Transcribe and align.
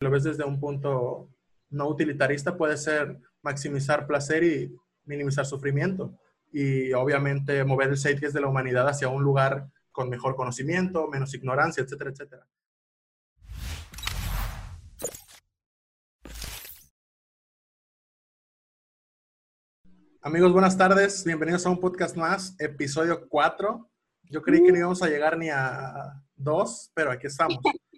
lo 0.00 0.10
ves 0.10 0.24
desde 0.24 0.44
un 0.44 0.58
punto 0.58 1.28
no 1.68 1.88
utilitarista, 1.88 2.56
puede 2.56 2.78
ser 2.78 3.20
maximizar 3.42 4.06
placer 4.06 4.42
y 4.42 4.74
minimizar 5.04 5.44
sufrimiento. 5.44 6.18
Y 6.52 6.92
obviamente 6.94 7.62
mover 7.64 7.90
el 7.90 7.98
zeitgeist 7.98 8.34
de 8.34 8.40
la 8.40 8.48
humanidad 8.48 8.88
hacia 8.88 9.08
un 9.08 9.22
lugar 9.22 9.68
con 9.92 10.08
mejor 10.08 10.36
conocimiento, 10.36 11.06
menos 11.06 11.34
ignorancia, 11.34 11.82
etcétera, 11.82 12.10
etcétera. 12.10 12.46
Amigos, 20.22 20.52
buenas 20.52 20.76
tardes. 20.78 21.24
Bienvenidos 21.24 21.66
a 21.66 21.70
un 21.70 21.78
podcast 21.78 22.16
más, 22.16 22.56
episodio 22.58 23.28
4. 23.28 23.90
Yo 24.30 24.42
creí 24.42 24.62
que 24.62 24.72
no 24.72 24.78
íbamos 24.78 25.02
a 25.02 25.08
llegar 25.08 25.36
ni 25.36 25.50
a 25.50 26.22
2, 26.36 26.92
pero 26.94 27.12
aquí 27.12 27.26
estamos. 27.26 27.58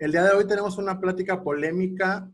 El 0.00 0.12
día 0.12 0.24
de 0.24 0.30
hoy 0.30 0.46
tenemos 0.46 0.78
una 0.78 0.98
plática 0.98 1.42
polémica 1.42 2.26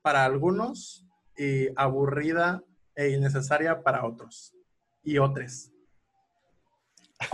para 0.00 0.24
algunos 0.24 1.06
y 1.36 1.68
aburrida 1.76 2.64
e 2.94 3.10
innecesaria 3.10 3.82
para 3.82 4.06
otros 4.06 4.56
y 5.02 5.18
otros. 5.18 5.70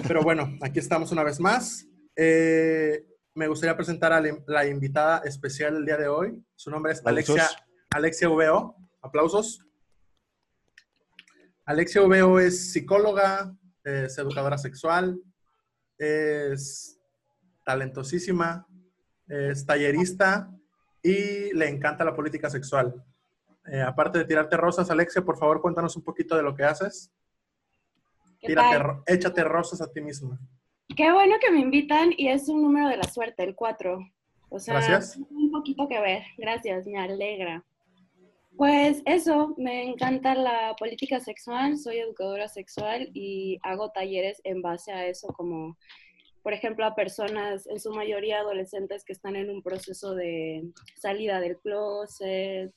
Pero 0.08 0.24
bueno, 0.24 0.58
aquí 0.60 0.80
estamos 0.80 1.12
una 1.12 1.22
vez 1.22 1.38
más. 1.38 1.86
Eh, 2.16 3.06
me 3.32 3.46
gustaría 3.46 3.76
presentar 3.76 4.12
a 4.12 4.20
la 4.20 4.66
invitada 4.66 5.18
especial 5.18 5.74
del 5.74 5.86
día 5.86 5.98
de 5.98 6.08
hoy. 6.08 6.44
Su 6.56 6.68
nombre 6.68 6.92
es 6.92 7.06
Alexia, 7.06 7.48
Alexia 7.90 8.28
VO. 8.28 8.74
Aplausos. 9.02 9.64
Alexia 11.64 12.00
VO 12.00 12.40
es 12.40 12.72
psicóloga, 12.72 13.56
es 13.84 14.18
educadora 14.18 14.58
sexual, 14.58 15.16
es 15.96 16.98
talentosísima, 17.64 18.66
es 19.28 19.64
tallerista 19.66 20.50
y 21.02 21.52
le 21.54 21.68
encanta 21.68 22.04
la 22.04 22.14
política 22.14 22.50
sexual. 22.50 23.04
Eh, 23.70 23.80
aparte 23.80 24.18
de 24.18 24.24
tirarte 24.24 24.56
rosas, 24.56 24.90
Alexia, 24.90 25.22
por 25.22 25.38
favor, 25.38 25.60
cuéntanos 25.60 25.96
un 25.96 26.02
poquito 26.02 26.36
de 26.36 26.42
lo 26.42 26.54
que 26.54 26.64
haces. 26.64 27.12
échate 29.06 29.44
rosas 29.44 29.80
a 29.80 29.90
ti 29.90 30.00
misma. 30.00 30.38
Qué 30.94 31.12
bueno 31.12 31.36
que 31.40 31.50
me 31.50 31.60
invitan 31.60 32.10
y 32.16 32.28
es 32.28 32.48
un 32.48 32.62
número 32.62 32.88
de 32.88 32.96
la 32.96 33.04
suerte, 33.04 33.42
el 33.42 33.56
4. 33.56 33.98
O 34.48 34.60
sea, 34.60 34.74
Gracias. 34.74 35.16
un 35.16 35.50
poquito 35.50 35.88
que 35.88 36.00
ver. 36.00 36.22
Gracias, 36.38 36.86
me 36.86 36.98
alegra. 36.98 37.64
Pues 38.56 39.02
eso, 39.04 39.54
me 39.58 39.84
encanta 39.84 40.34
la 40.34 40.74
política 40.78 41.20
sexual, 41.20 41.76
soy 41.76 41.98
educadora 41.98 42.48
sexual 42.48 43.10
y 43.12 43.58
hago 43.62 43.90
talleres 43.90 44.40
en 44.44 44.62
base 44.62 44.92
a 44.92 45.06
eso 45.06 45.28
como 45.28 45.76
por 46.46 46.52
ejemplo, 46.52 46.86
a 46.86 46.94
personas, 46.94 47.66
en 47.66 47.80
su 47.80 47.90
mayoría 47.90 48.38
adolescentes 48.38 49.02
que 49.04 49.12
están 49.12 49.34
en 49.34 49.50
un 49.50 49.64
proceso 49.64 50.14
de 50.14 50.62
salida 50.94 51.40
del 51.40 51.56
closet, 51.58 52.72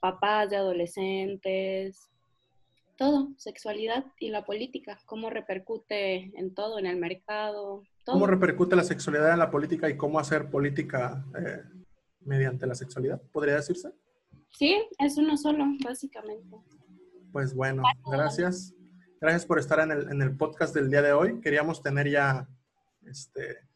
papás 0.00 0.48
de 0.48 0.56
adolescentes, 0.56 2.08
todo, 2.96 3.28
sexualidad 3.36 4.06
y 4.18 4.30
la 4.30 4.46
política, 4.46 4.98
cómo 5.04 5.28
repercute 5.28 6.32
en 6.38 6.54
todo, 6.54 6.78
en 6.78 6.86
el 6.86 6.96
mercado. 6.96 7.82
¿Cómo 8.06 8.26
repercute 8.26 8.76
la 8.76 8.82
sexualidad 8.82 9.34
en 9.34 9.40
la 9.40 9.50
política 9.50 9.90
y 9.90 9.96
cómo 9.98 10.18
hacer 10.18 10.48
política 10.48 11.22
eh, 11.38 11.64
mediante 12.22 12.66
la 12.66 12.74
sexualidad? 12.74 13.20
¿Podría 13.30 13.56
decirse? 13.56 13.92
Sí, 14.52 14.82
es 14.98 15.18
uno 15.18 15.36
solo, 15.36 15.66
básicamente. 15.84 16.56
Pues 17.30 17.54
bueno, 17.54 17.82
gracias. 18.06 18.74
Gracias 19.20 19.44
por 19.44 19.58
estar 19.58 19.80
en 19.80 19.90
el, 19.90 20.10
en 20.10 20.22
el 20.22 20.34
podcast 20.34 20.74
del 20.74 20.88
día 20.88 21.02
de 21.02 21.12
hoy. 21.12 21.42
Queríamos 21.42 21.82
tener 21.82 22.08
ya 22.08 22.48
este, 23.06 23.68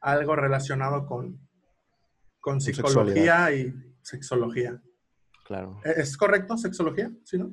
algo 0.00 0.36
relacionado 0.36 1.06
con, 1.06 1.38
con 2.40 2.60
psicología 2.60 3.52
y 3.52 3.74
sexología. 4.02 4.80
Claro. 5.44 5.80
¿E-, 5.84 6.00
¿Es 6.00 6.16
correcto? 6.16 6.56
¿Sexología? 6.56 7.10
¿Sí, 7.24 7.38
no? 7.38 7.52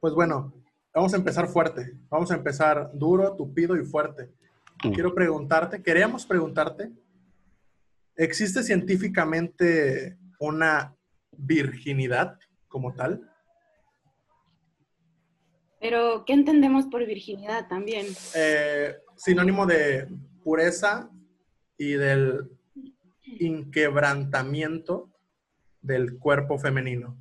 Pues 0.00 0.14
bueno, 0.14 0.54
vamos 0.94 1.12
a 1.12 1.16
empezar 1.16 1.46
fuerte. 1.48 1.92
Vamos 2.08 2.30
a 2.30 2.34
empezar 2.34 2.90
duro, 2.94 3.36
tupido 3.36 3.76
y 3.76 3.84
fuerte. 3.84 4.32
Mm. 4.84 4.92
Quiero 4.92 5.14
preguntarte, 5.14 5.82
queríamos 5.82 6.24
preguntarte, 6.24 6.90
¿existe 8.16 8.62
científicamente 8.62 10.18
una 10.38 10.96
virginidad 11.32 12.38
como 12.68 12.94
tal? 12.94 13.30
Pero, 15.80 16.24
¿qué 16.26 16.34
entendemos 16.34 16.86
por 16.86 17.04
virginidad 17.06 17.66
también? 17.68 18.06
Eh, 18.34 18.94
sinónimo 19.20 19.66
de 19.66 20.08
pureza 20.42 21.10
y 21.76 21.92
del 21.92 22.50
inquebrantamiento 23.38 25.10
del 25.82 26.18
cuerpo 26.18 26.58
femenino. 26.58 27.18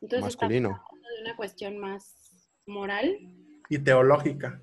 Entonces, 0.00 0.22
masculino. 0.22 0.68
de 0.68 1.22
una 1.22 1.36
cuestión 1.36 1.78
más 1.78 2.14
moral. 2.66 3.18
Y 3.68 3.78
teológica. 3.78 4.62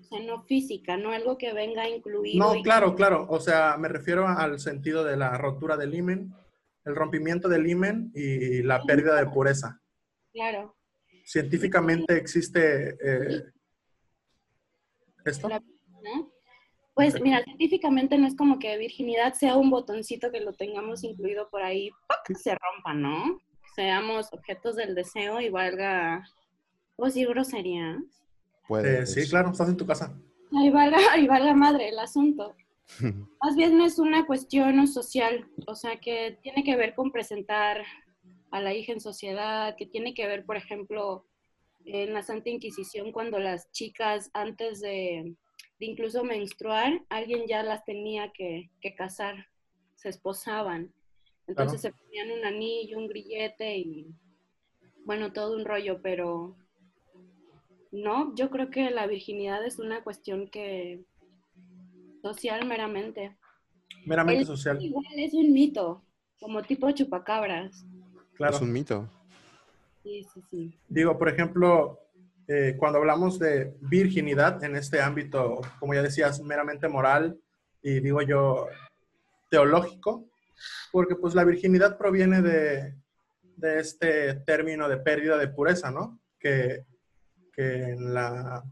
O 0.00 0.04
sea, 0.04 0.20
no 0.20 0.42
física, 0.42 0.98
no 0.98 1.12
algo 1.12 1.38
que 1.38 1.54
venga 1.54 1.88
incluido. 1.88 2.38
No, 2.38 2.60
claro, 2.60 2.94
claro. 2.94 3.26
O 3.30 3.40
sea, 3.40 3.78
me 3.78 3.88
refiero 3.88 4.28
al 4.28 4.60
sentido 4.60 5.04
de 5.04 5.16
la 5.16 5.38
rotura 5.38 5.78
del 5.78 5.94
himen, 5.94 6.34
el 6.84 6.94
rompimiento 6.94 7.48
del 7.48 7.66
himen 7.66 8.12
y 8.14 8.62
la 8.62 8.82
pérdida 8.82 9.16
de 9.16 9.30
pureza. 9.30 9.80
Claro. 10.30 10.76
Científicamente 11.24 12.18
existe 12.18 12.98
eh, 13.00 13.44
esto. 15.24 15.48
Pues 16.94 17.20
mira, 17.20 17.42
científicamente 17.42 18.18
no 18.18 18.26
es 18.26 18.36
como 18.36 18.58
que 18.58 18.76
virginidad 18.76 19.32
sea 19.32 19.56
un 19.56 19.70
botoncito 19.70 20.30
que 20.30 20.40
lo 20.40 20.52
tengamos 20.52 21.04
incluido 21.04 21.48
por 21.48 21.62
ahí, 21.62 21.90
¡pac! 22.06 22.36
se 22.36 22.50
rompa, 22.50 22.92
¿no? 22.92 23.40
Seamos 23.74 24.28
objetos 24.32 24.76
del 24.76 24.94
deseo 24.94 25.40
y 25.40 25.48
valga, 25.48 26.22
o 26.96 27.08
si 27.08 27.24
groserías. 27.24 28.02
Puede. 28.68 29.02
Eh, 29.02 29.06
sí, 29.06 29.28
claro, 29.28 29.50
estás 29.50 29.70
en 29.70 29.78
tu 29.78 29.86
casa. 29.86 30.14
Ahí 30.54 30.68
valga, 30.68 30.98
ahí 31.12 31.26
valga 31.26 31.54
madre 31.54 31.88
el 31.88 31.98
asunto. 31.98 32.54
Más 33.42 33.56
bien 33.56 33.80
es 33.80 33.98
una 33.98 34.26
cuestión 34.26 34.86
social, 34.86 35.48
o 35.66 35.74
sea, 35.74 35.96
que 35.98 36.38
tiene 36.42 36.62
que 36.62 36.76
ver 36.76 36.94
con 36.94 37.10
presentar 37.10 37.82
a 38.50 38.60
la 38.60 38.74
hija 38.74 38.92
en 38.92 39.00
sociedad, 39.00 39.76
que 39.76 39.86
tiene 39.86 40.12
que 40.12 40.26
ver, 40.26 40.44
por 40.44 40.58
ejemplo, 40.58 41.26
en 41.86 42.12
la 42.12 42.22
Santa 42.22 42.50
Inquisición, 42.50 43.12
cuando 43.12 43.38
las 43.38 43.70
chicas 43.72 44.30
antes 44.34 44.80
de 44.80 45.34
incluso 45.86 46.24
menstruar, 46.24 47.02
alguien 47.08 47.46
ya 47.46 47.62
las 47.62 47.84
tenía 47.84 48.32
que, 48.32 48.70
casar, 48.96 49.46
se 49.94 50.08
esposaban. 50.08 50.92
Entonces 51.46 51.80
se 51.80 51.92
ponían 51.92 52.30
un 52.30 52.44
anillo, 52.44 52.98
un 52.98 53.08
grillete 53.08 53.76
y 53.78 54.14
bueno, 55.04 55.32
todo 55.32 55.56
un 55.56 55.64
rollo, 55.64 56.00
pero 56.02 56.56
no, 57.90 58.34
yo 58.34 58.50
creo 58.50 58.70
que 58.70 58.90
la 58.90 59.06
virginidad 59.06 59.64
es 59.66 59.78
una 59.78 60.02
cuestión 60.02 60.48
que 60.48 61.04
social 62.22 62.66
meramente. 62.66 63.36
Meramente 64.06 64.44
social. 64.44 64.82
Igual 64.82 65.04
es 65.16 65.34
un 65.34 65.52
mito, 65.52 66.02
como 66.40 66.62
tipo 66.62 66.90
chupacabras. 66.92 67.84
Claro. 68.34 68.56
Es 68.56 68.62
un 68.62 68.72
mito. 68.72 69.08
Sí, 70.02 70.24
sí, 70.32 70.42
sí. 70.50 70.78
Digo, 70.88 71.18
por 71.18 71.28
ejemplo, 71.28 72.01
eh, 72.48 72.74
cuando 72.78 72.98
hablamos 72.98 73.38
de 73.38 73.74
virginidad 73.80 74.62
en 74.64 74.76
este 74.76 75.00
ámbito, 75.00 75.60
como 75.78 75.94
ya 75.94 76.02
decías, 76.02 76.40
meramente 76.40 76.88
moral 76.88 77.38
y 77.82 78.00
digo 78.00 78.22
yo 78.22 78.68
teológico, 79.50 80.28
porque 80.90 81.16
pues 81.16 81.34
la 81.34 81.44
virginidad 81.44 81.98
proviene 81.98 82.42
de, 82.42 82.94
de 83.56 83.80
este 83.80 84.34
término 84.46 84.88
de 84.88 84.98
pérdida 84.98 85.36
de 85.38 85.48
pureza, 85.48 85.90
¿no? 85.90 86.20
Que, 86.38 86.84
que 87.52 87.90
en, 87.90 88.14
la, 88.14 88.62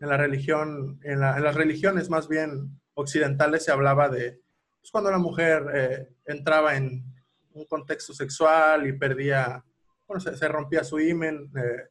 en 0.00 0.08
la 0.08 0.16
religión, 0.16 0.98
en, 1.02 1.20
las 1.20 1.54
religiones 1.54 2.10
más 2.10 2.28
bien 2.28 2.80
occidentales 2.94 3.64
se 3.64 3.72
hablaba 3.72 4.08
de 4.08 4.40
pues, 4.80 4.90
cuando 4.90 5.10
la 5.10 5.18
mujer 5.18 5.64
eh, 5.74 6.08
entraba 6.26 6.76
en 6.76 7.04
un 7.52 7.64
contexto 7.66 8.12
sexual 8.12 8.86
y 8.86 8.92
perdía, 8.92 9.64
bueno, 10.06 10.20
se, 10.20 10.48
rompía 10.48 10.84
su 10.84 10.98
himen, 10.98 11.50
eh, 11.56 11.88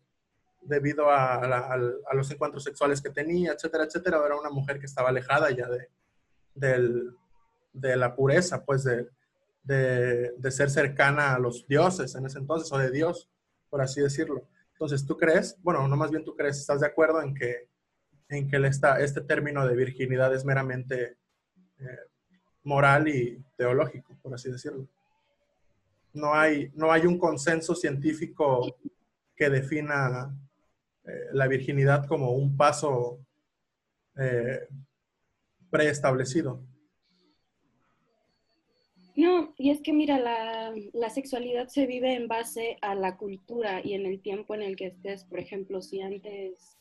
debido 0.62 1.10
a, 1.10 1.78
los 2.14 2.32
encuentros 2.32 2.64
sexuales 2.64 3.02
que 3.02 3.10
tenía, 3.10 3.54
etcétera, 3.54 3.86
etcétera. 3.86 4.22
Era 4.26 4.36
una 4.36 4.50
mujer 4.50 4.80
que 4.80 4.86
estaba 4.86 5.10
alejada 5.10 5.52
ya 5.52 5.68
de, 6.56 7.96
la 7.96 8.16
pureza, 8.16 8.64
pues 8.64 8.84
de, 8.84 10.52
ser 10.52 10.70
cercana 10.70 11.36
a 11.36 11.40
los 11.40 11.68
dioses 11.68 12.16
en 12.16 12.26
ese 12.26 12.40
entonces, 12.40 12.72
o 12.72 12.78
de 12.78 12.92
Dios, 12.92 13.30
por 13.70 13.82
así 13.82 14.02
decirlo. 14.02 14.48
Entonces, 14.74 15.06
¿tú 15.06 15.18
crees? 15.18 15.58
Bueno, 15.62 15.88
no 15.88 15.96
más 15.96 16.12
bien 16.12 16.24
tú 16.24 16.36
crees, 16.36 16.58
¿estás 16.58 16.82
de 16.82 16.88
acuerdo 16.88 17.22
en 17.22 17.34
que, 17.34 17.68
en 18.30 18.50
que 18.50 18.58
este 19.00 19.22
término 19.22 19.68
de 19.68 19.76
virginidad 19.76 20.34
es 20.34 20.46
meramente 20.46 21.18
eh, 21.80 22.00
moral 22.64 23.08
y 23.08 23.44
teológico, 23.58 24.18
por 24.22 24.34
así 24.34 24.52
decirlo? 24.52 24.88
No 26.14 26.34
hay, 26.34 26.72
no 26.74 26.92
hay 26.92 27.06
un 27.06 27.20
consenso 27.20 27.76
científico 27.76 28.78
que 29.36 29.50
defina 29.50 30.34
eh, 31.10 31.30
la 31.34 31.48
virginidad 31.48 32.06
como 32.06 32.32
un 32.32 32.56
paso 32.56 33.20
eh, 34.18 34.68
preestablecido. 35.70 36.64
No, 39.16 39.54
y 39.58 39.72
es 39.72 39.82
que 39.82 39.92
mira, 39.92 40.18
la, 40.20 40.74
la, 40.94 41.10
sexualidad 41.10 41.68
se 41.68 41.86
vive 41.86 42.14
en 42.14 42.28
base 42.28 42.78
a 42.82 42.96
la 42.96 43.18
cultura 43.18 43.82
y 43.84 43.94
en 43.94 44.06
el 44.06 44.22
tiempo 44.22 44.56
en 44.56 44.62
el 44.62 44.76
que 44.76 44.88
estés. 44.88 45.26
Por 45.26 45.40
ejemplo, 45.40 45.82
si 45.82 46.00
antes, 46.02 46.78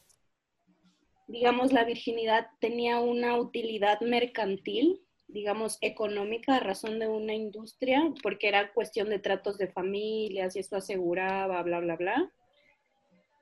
digamos, 1.26 1.72
la 1.72 1.84
virginidad 1.84 2.46
tenía 2.60 3.00
una 3.00 3.36
utilidad 3.36 4.00
mercantil, 4.02 5.00
digamos, 5.26 5.78
económica 5.80 6.56
a 6.56 6.60
razón 6.60 6.98
de 6.98 7.08
una 7.08 7.34
industria, 7.34 8.12
porque 8.22 8.48
era 8.48 8.72
cuestión 8.72 9.08
de 9.10 9.18
tratos 9.18 9.58
de 9.58 9.68
familias 9.68 10.54
y 10.54 10.60
esto 10.60 10.76
aseguraba, 10.76 11.62
bla, 11.62 11.80
bla, 11.80 11.96
bla. 11.96 12.32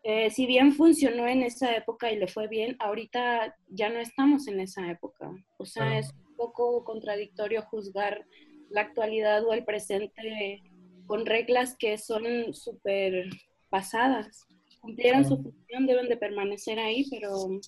Eh, 0.09 0.31
si 0.31 0.47
bien 0.47 0.73
funcionó 0.73 1.27
en 1.27 1.43
esa 1.43 1.75
época 1.75 2.13
y 2.13 2.17
le 2.17 2.29
fue 2.29 2.47
bien, 2.47 2.77
ahorita 2.79 3.57
ya 3.67 3.89
no 3.89 3.99
estamos 3.99 4.47
en 4.47 4.61
esa 4.61 4.89
época. 4.89 5.33
O 5.59 5.67
sea, 5.67 5.99
es 5.99 6.13
un 6.13 6.37
poco 6.37 6.85
contradictorio 6.85 7.63
juzgar 7.63 8.25
la 8.71 8.83
actualidad 8.83 9.45
o 9.45 9.53
el 9.53 9.65
presente 9.65 10.63
con 11.07 11.27
reglas 11.27 11.75
que 11.77 11.99
son 11.99 12.55
súper 12.55 13.31
pasadas. 13.69 14.47
Cumplieron 14.81 15.25
su 15.25 15.43
función, 15.43 15.87
deben 15.89 16.09
de 16.09 16.17
permanecer 16.17 16.79
ahí, 16.79 17.05
pero 17.11 17.59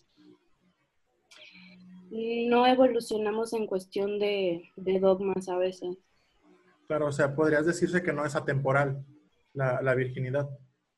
no 2.12 2.67
evolucionamos 2.69 3.52
en 3.52 3.67
cuestión 3.67 4.20
de, 4.20 4.62
dogmas 4.76 5.49
a 5.49 5.56
veces. 5.56 5.99
Claro, 6.87 7.08
o 7.08 7.12
sea, 7.12 7.35
podrías 7.35 7.67
decirse 7.67 8.00
que 8.00 8.12
no 8.12 8.25
es 8.25 8.37
atemporal 8.37 9.05
la, 9.55 9.94
virginidad. 9.96 10.49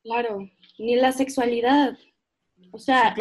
Claro, 0.03 0.49
ni 0.79 0.97
la 0.97 1.13
sexualidad. 1.13 1.97
O 2.73 2.79
sea, 2.79 3.15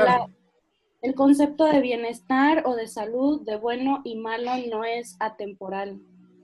el 1.01 1.15
concepto 1.15 1.65
de 1.65 1.81
bienestar 1.81 2.63
o 2.65 2.75
de 2.75 2.87
salud, 2.87 3.45
de 3.45 3.57
bueno 3.57 4.01
y 4.03 4.15
malo, 4.15 4.51
no 4.69 4.83
es 4.83 5.17
atemporal 5.19 5.99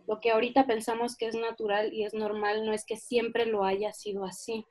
lo 0.08 0.20
que 0.20 0.32
ahorita 0.32 0.66
pensamos 0.66 1.16
que 1.16 1.28
es 1.28 1.36
natural 1.36 1.94
y 1.94 2.06
es 2.06 2.14
normal 2.14 2.66
no 2.66 2.74
es 2.74 2.86
que 2.86 2.98
siempre 2.98 3.46
lo 3.46 3.64
haya 3.64 3.92
sido 3.94 4.24
así. 4.24 4.66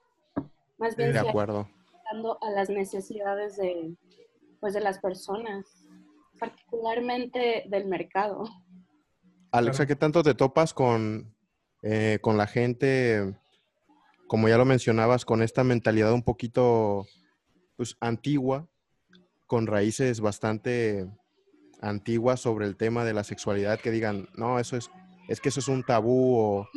Más 0.78 0.96
bien 0.96 1.12
de 1.12 1.20
acuerdo. 1.20 1.68
a 2.40 2.50
las 2.50 2.68
necesidades 2.68 3.56
de, 3.56 3.94
pues, 4.60 4.74
de 4.74 4.80
las 4.80 4.98
personas, 4.98 5.86
particularmente 6.38 7.64
del 7.68 7.86
mercado. 7.86 8.44
Alexa, 9.50 9.86
¿qué 9.86 9.96
tanto 9.96 10.22
te 10.22 10.34
topas 10.34 10.74
con, 10.74 11.34
eh, 11.82 12.18
con 12.20 12.36
la 12.36 12.46
gente, 12.46 13.36
como 14.26 14.48
ya 14.48 14.58
lo 14.58 14.64
mencionabas, 14.64 15.24
con 15.24 15.42
esta 15.42 15.64
mentalidad 15.64 16.12
un 16.12 16.22
poquito 16.22 17.06
pues, 17.76 17.96
antigua, 18.00 18.68
con 19.46 19.66
raíces 19.66 20.20
bastante 20.20 21.06
antiguas 21.80 22.40
sobre 22.40 22.66
el 22.66 22.76
tema 22.76 23.04
de 23.04 23.14
la 23.14 23.24
sexualidad, 23.24 23.80
que 23.80 23.90
digan, 23.90 24.28
no, 24.36 24.58
eso 24.58 24.76
es 24.76 24.90
es 25.28 25.40
que 25.40 25.48
eso 25.48 25.60
es 25.60 25.68
un 25.68 25.82
tabú 25.82 26.36
o 26.36 26.68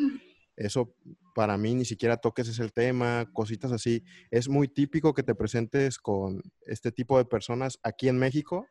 eso 0.55 0.93
para 1.35 1.57
mí 1.57 1.75
ni 1.75 1.85
siquiera 1.85 2.17
toques 2.17 2.47
ese 2.47 2.67
tema, 2.69 3.29
cositas 3.31 3.71
así. 3.71 4.03
¿Es 4.31 4.49
muy 4.49 4.67
típico 4.67 5.13
que 5.13 5.23
te 5.23 5.35
presentes 5.35 5.99
con 5.99 6.41
este 6.65 6.91
tipo 6.91 7.17
de 7.17 7.25
personas 7.25 7.79
aquí 7.83 8.07
en 8.07 8.17
México? 8.17 8.65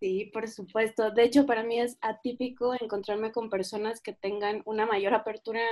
Sí, 0.00 0.30
por 0.32 0.48
supuesto. 0.48 1.10
De 1.10 1.22
hecho, 1.22 1.46
para 1.46 1.62
mí 1.62 1.80
es 1.80 1.96
atípico 2.00 2.74
encontrarme 2.74 3.32
con 3.32 3.50
personas 3.50 4.00
que 4.00 4.12
tengan 4.12 4.62
una 4.64 4.84
mayor 4.84 5.14
apertura 5.14 5.62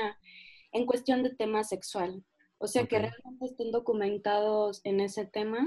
en 0.74 0.84
cuestión 0.84 1.22
de 1.22 1.30
tema 1.30 1.64
sexual. 1.64 2.22
O 2.58 2.66
sea, 2.66 2.86
que 2.86 2.98
realmente 2.98 3.46
estén 3.46 3.70
documentados 3.72 4.82
en 4.84 5.00
ese 5.00 5.24
tema. 5.24 5.66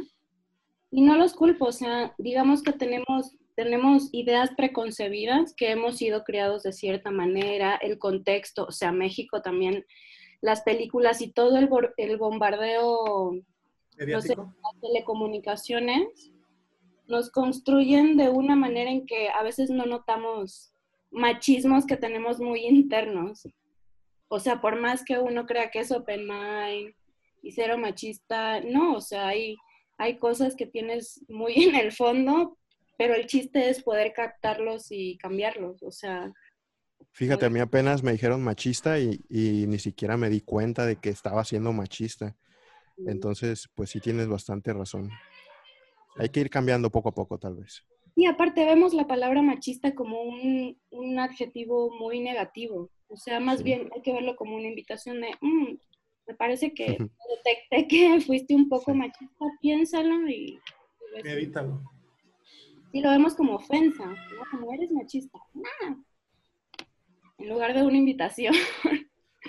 Y 0.91 1.01
no 1.01 1.17
los 1.17 1.33
culpo, 1.33 1.65
o 1.65 1.71
sea, 1.71 2.13
digamos 2.17 2.61
que 2.61 2.71
tenemos 2.71 3.35
tenemos 3.57 4.09
ideas 4.11 4.51
preconcebidas 4.55 5.55
que 5.55 5.71
hemos 5.71 5.97
sido 5.97 6.23
criados 6.23 6.61
de 6.61 6.71
cierta 6.71 7.09
manera, 7.09 7.75
el 7.81 7.97
contexto, 7.97 8.65
o 8.65 8.71
sea, 8.71 8.91
México 8.91 9.41
también, 9.41 9.83
las 10.41 10.61
películas 10.61 11.21
y 11.21 11.31
todo 11.31 11.57
el, 11.57 11.67
el 11.97 12.17
bombardeo 12.17 13.31
de 13.97 14.05
las 14.05 14.27
telecomunicaciones 14.79 16.31
nos 17.07 17.31
construyen 17.31 18.15
de 18.15 18.29
una 18.29 18.55
manera 18.55 18.91
en 18.91 19.07
que 19.07 19.29
a 19.29 19.41
veces 19.41 19.71
no 19.71 19.87
notamos 19.87 20.71
machismos 21.09 21.87
que 21.87 21.97
tenemos 21.97 22.39
muy 22.39 22.59
internos. 22.59 23.47
O 24.29 24.39
sea, 24.39 24.61
por 24.61 24.79
más 24.79 25.03
que 25.03 25.17
uno 25.19 25.45
crea 25.45 25.71
que 25.71 25.79
es 25.79 25.91
open 25.91 26.27
mind 26.27 26.93
y 27.41 27.51
cero 27.51 27.77
machista, 27.77 28.59
no, 28.61 28.95
o 28.95 29.01
sea, 29.01 29.27
hay, 29.27 29.55
hay 29.97 30.17
cosas 30.17 30.55
que 30.55 30.65
tienes 30.65 31.23
muy 31.29 31.53
en 31.63 31.75
el 31.75 31.91
fondo, 31.91 32.57
pero 32.97 33.13
el 33.13 33.27
chiste 33.27 33.69
es 33.69 33.83
poder 33.83 34.13
captarlos 34.13 34.87
y 34.91 35.17
cambiarlos, 35.17 35.83
o 35.83 35.91
sea... 35.91 36.31
Fíjate, 37.11 37.47
a 37.47 37.49
mí 37.49 37.59
apenas 37.59 38.03
me 38.03 38.11
dijeron 38.11 38.43
machista 38.43 38.99
y, 38.99 39.19
ni 39.29 39.79
siquiera 39.79 40.17
me 40.17 40.29
di 40.29 40.41
cuenta 40.41 40.85
de 40.85 40.97
que 40.97 41.09
estaba 41.09 41.43
siendo 41.43 41.73
machista. 41.73 42.35
Entonces, 43.07 43.69
pues 43.73 43.89
sí 43.89 43.99
tienes 43.99 44.27
bastante 44.27 44.71
razón. 44.71 45.09
Hay 46.17 46.29
que 46.29 46.41
ir 46.41 46.49
cambiando 46.49 46.91
poco 46.91 47.09
a 47.09 47.13
poco, 47.13 47.39
tal 47.39 47.55
vez. 47.55 47.83
Y 48.15 48.25
aparte 48.25 48.65
vemos 48.65 48.95
la 48.95 49.05
palabra 49.05 49.43
machista 49.43 49.93
como 49.93 50.21
un, 50.23 51.19
adjetivo 51.19 51.91
muy 51.99 52.19
negativo. 52.19 52.89
O 53.09 53.17
sea, 53.17 53.39
más 53.39 53.63
bien 53.63 53.89
hay 53.93 54.01
que 54.01 54.13
verlo 54.13 54.35
como 54.35 54.55
una 54.55 54.67
invitación 54.67 55.21
de, 55.21 55.29
mm, 55.41 55.77
me 56.27 56.33
parece 56.35 56.73
que 56.73 56.97
detecté 57.45 57.87
que 57.87 58.21
fuiste 58.25 58.55
un 58.55 58.67
poco 58.69 58.93
machista, 58.93 59.45
piénsalo 59.61 60.27
y... 60.29 60.59
Medítalo. 61.23 61.81
Y 62.91 63.01
lo 63.01 63.09
vemos 63.09 63.35
como 63.35 63.55
ofensa, 63.55 64.05
¿no? 64.05 64.43
Como 64.51 64.73
eres 64.73 64.91
machista. 64.91 65.39
En 67.37 67.49
lugar 67.49 67.73
de 67.73 67.83
una 67.83 67.97
invitación. 67.97 68.53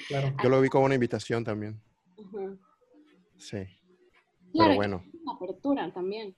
Claro. 0.06 0.34
Yo 0.42 0.48
lo 0.48 0.60
vi 0.60 0.68
como 0.68 0.84
una 0.84 0.94
invitación 0.94 1.44
también. 1.44 1.80
Sí. 3.36 3.58
Claro, 4.52 4.70
Pero 4.70 4.74
bueno. 4.76 5.04
Una 5.22 5.32
apertura 5.34 5.92
también. 5.92 6.36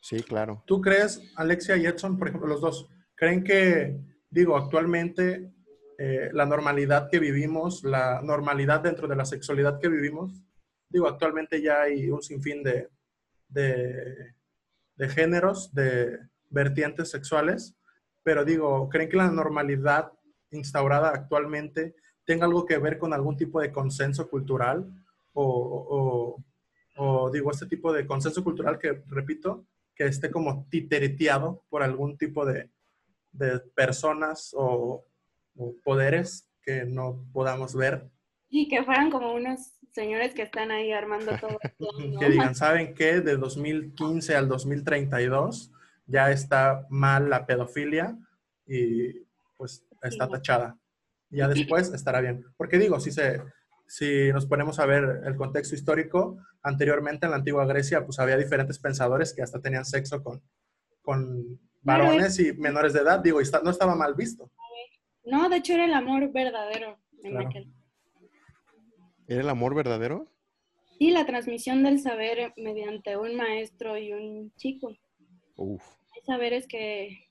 Sí, 0.00 0.22
claro. 0.22 0.62
¿Tú 0.66 0.80
crees, 0.80 1.20
Alexia 1.36 1.76
y 1.76 1.86
Edson, 1.86 2.18
por 2.18 2.28
ejemplo, 2.28 2.48
los 2.48 2.60
dos, 2.60 2.88
creen 3.14 3.42
que, 3.44 3.98
digo, 4.30 4.56
actualmente 4.56 5.52
eh, 5.98 6.30
la 6.32 6.46
normalidad 6.46 7.08
que 7.10 7.18
vivimos, 7.18 7.84
la 7.84 8.20
normalidad 8.22 8.80
dentro 8.80 9.08
de 9.08 9.16
la 9.16 9.24
sexualidad 9.24 9.78
que 9.80 9.88
vivimos, 9.88 10.42
digo, 10.88 11.08
actualmente 11.08 11.60
ya 11.62 11.82
hay 11.82 12.10
un 12.10 12.22
sinfín 12.22 12.62
de, 12.62 12.88
de, 13.48 14.34
de 14.96 15.08
géneros, 15.08 15.74
de, 15.74 16.18
vertientes 16.54 17.10
sexuales, 17.10 17.76
pero 18.22 18.44
digo, 18.44 18.88
¿creen 18.88 19.10
que 19.10 19.16
la 19.16 19.30
normalidad 19.30 20.12
instaurada 20.50 21.10
actualmente 21.10 21.96
tenga 22.24 22.46
algo 22.46 22.64
que 22.64 22.78
ver 22.78 22.96
con 22.96 23.12
algún 23.12 23.36
tipo 23.36 23.60
de 23.60 23.72
consenso 23.72 24.30
cultural? 24.30 24.86
O, 25.34 26.40
digo, 27.32 27.50
este 27.50 27.66
tipo 27.66 27.92
de 27.92 28.06
consenso 28.06 28.42
cultural 28.44 28.78
que, 28.78 29.02
repito, 29.08 29.66
que 29.94 30.06
esté 30.06 30.30
como 30.30 30.66
titereteado 30.70 31.64
por 31.68 31.82
algún 31.82 32.16
tipo 32.16 32.46
de, 32.46 32.70
personas 33.74 34.54
o, 34.56 35.04
poderes 35.84 36.48
que 36.62 36.84
no 36.84 37.24
podamos 37.32 37.74
ver. 37.74 38.10
Y 38.48 38.68
que 38.68 38.82
fueran 38.84 39.10
como 39.10 39.32
unos 39.34 39.74
señores 39.92 40.34
que 40.34 40.42
están 40.42 40.70
ahí 40.70 40.92
armando 40.92 41.32
todo. 41.38 41.58
que 42.20 42.30
digan, 42.30 42.54
¿saben 42.54 42.94
qué? 42.94 43.20
De 43.20 43.36
2015 43.36 44.34
al 44.34 44.48
2032 44.48 45.70
ya 46.06 46.30
está 46.30 46.86
mal 46.90 47.30
la 47.30 47.46
pedofilia 47.46 48.16
y 48.66 49.26
pues 49.56 49.84
está 50.02 50.28
tachada. 50.28 50.76
Ya 51.30 51.48
después 51.48 51.92
estará 51.92 52.20
bien. 52.20 52.44
Porque 52.56 52.78
digo, 52.78 53.00
si, 53.00 53.10
se, 53.10 53.42
si 53.86 54.32
nos 54.32 54.46
ponemos 54.46 54.78
a 54.78 54.86
ver 54.86 55.22
el 55.24 55.36
contexto 55.36 55.74
histórico, 55.74 56.38
anteriormente 56.62 57.26
en 57.26 57.30
la 57.30 57.38
antigua 57.38 57.66
Grecia 57.66 58.04
pues 58.04 58.18
había 58.18 58.36
diferentes 58.36 58.78
pensadores 58.78 59.32
que 59.32 59.42
hasta 59.42 59.60
tenían 59.60 59.84
sexo 59.84 60.22
con, 60.22 60.42
con 61.02 61.58
varones 61.82 62.38
y 62.38 62.52
menores 62.52 62.92
de 62.92 63.00
edad. 63.00 63.20
Digo, 63.20 63.40
y 63.40 63.44
no 63.62 63.70
estaba 63.70 63.94
mal 63.94 64.14
visto. 64.14 64.50
No, 65.24 65.48
de 65.48 65.56
hecho 65.56 65.74
era 65.74 65.86
el 65.86 65.94
amor 65.94 66.30
verdadero 66.32 66.98
¿Era 69.26 69.40
el 69.40 69.48
amor 69.48 69.74
verdadero? 69.74 70.26
Sí, 70.98 71.10
la 71.10 71.24
transmisión 71.24 71.82
del 71.82 71.98
saber 71.98 72.52
mediante 72.56 73.16
un 73.16 73.34
maestro 73.36 73.96
y 73.96 74.12
un 74.12 74.52
chico. 74.56 74.94
Uf. 75.56 75.82
saber 76.26 76.52
es 76.52 76.66
que 76.66 77.30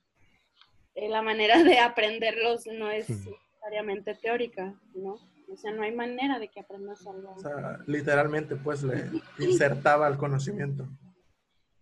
eh, 0.95 1.09
la 1.09 1.21
manera 1.21 1.63
de 1.63 1.79
aprenderlos 1.79 2.65
no 2.67 2.89
es 2.89 3.09
necesariamente 3.09 4.15
teórica, 4.15 4.79
¿no? 4.95 5.17
O 5.51 5.57
sea, 5.57 5.71
no 5.71 5.83
hay 5.83 5.91
manera 5.91 6.39
de 6.39 6.47
que 6.47 6.61
aprendas 6.61 7.05
algo. 7.05 7.33
O 7.33 7.39
sea, 7.39 7.79
literalmente, 7.85 8.55
pues 8.55 8.81
le 8.83 9.09
insertaba 9.39 10.07
el 10.07 10.17
conocimiento. 10.17 10.87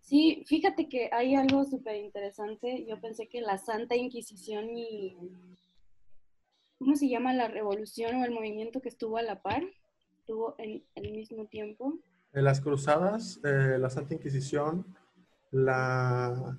Sí, 0.02 0.44
fíjate 0.46 0.90
que 0.90 1.10
hay 1.14 1.36
algo 1.36 1.64
súper 1.64 1.96
interesante. 1.96 2.86
Yo 2.86 3.00
pensé 3.00 3.30
que 3.30 3.40
la 3.40 3.58
Santa 3.58 3.96
Inquisición 3.96 4.78
y. 4.78 5.16
¿Cómo 6.82 6.96
se 6.96 7.08
llama 7.08 7.32
la 7.32 7.48
revolución 7.48 8.16
o 8.16 8.26
el 8.26 8.32
movimiento 8.32 8.82
que 8.82 8.90
estuvo 8.90 9.18
a 9.18 9.22
la 9.22 9.40
par? 9.44 9.64
Estuvo 10.18 10.56
en 10.58 10.84
el 10.96 11.12
mismo 11.12 11.46
tiempo. 11.46 11.94
En 12.34 12.44
las 12.44 12.60
cruzadas, 12.60 13.40
eh, 13.44 13.78
la 13.78 13.92
Santa 13.92 14.16
Inquisición, 14.16 14.84
la... 15.52 16.58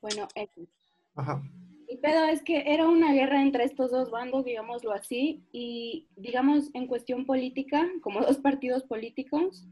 Bueno, 0.00 0.26
El 0.34 1.98
pedo 2.00 2.24
es 2.24 2.42
que 2.42 2.74
era 2.74 2.88
una 2.88 3.12
guerra 3.12 3.40
entre 3.40 3.62
estos 3.62 3.92
dos 3.92 4.10
bandos, 4.10 4.46
digámoslo 4.46 4.90
así, 4.90 5.44
y 5.52 6.08
digamos 6.16 6.70
en 6.74 6.88
cuestión 6.88 7.24
política, 7.24 7.88
como 8.00 8.20
dos 8.22 8.38
partidos 8.38 8.82
políticos, 8.82 9.64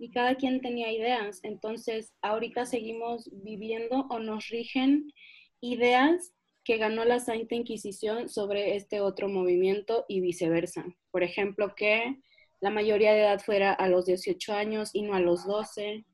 y 0.00 0.10
cada 0.10 0.34
quien 0.34 0.60
tenía 0.62 0.90
ideas. 0.90 1.38
Entonces, 1.44 2.12
ahorita 2.22 2.66
seguimos 2.66 3.30
viviendo 3.44 4.08
o 4.10 4.18
nos 4.18 4.48
rigen 4.48 5.12
ideas 5.60 6.34
que 6.68 6.76
ganó 6.76 7.06
la 7.06 7.18
Santa 7.18 7.54
Inquisición 7.54 8.28
sobre 8.28 8.76
este 8.76 9.00
otro 9.00 9.26
movimiento 9.26 10.04
y 10.06 10.20
viceversa. 10.20 10.84
Por 11.10 11.22
ejemplo, 11.22 11.74
que 11.74 12.20
la 12.60 12.68
mayoría 12.68 13.14
de 13.14 13.20
edad 13.20 13.40
fuera 13.40 13.72
a 13.72 13.88
los 13.88 14.04
18 14.04 14.52
años 14.52 14.90
y 14.92 15.00
no 15.00 15.14
a 15.14 15.20
los 15.20 15.46
12. 15.46 16.04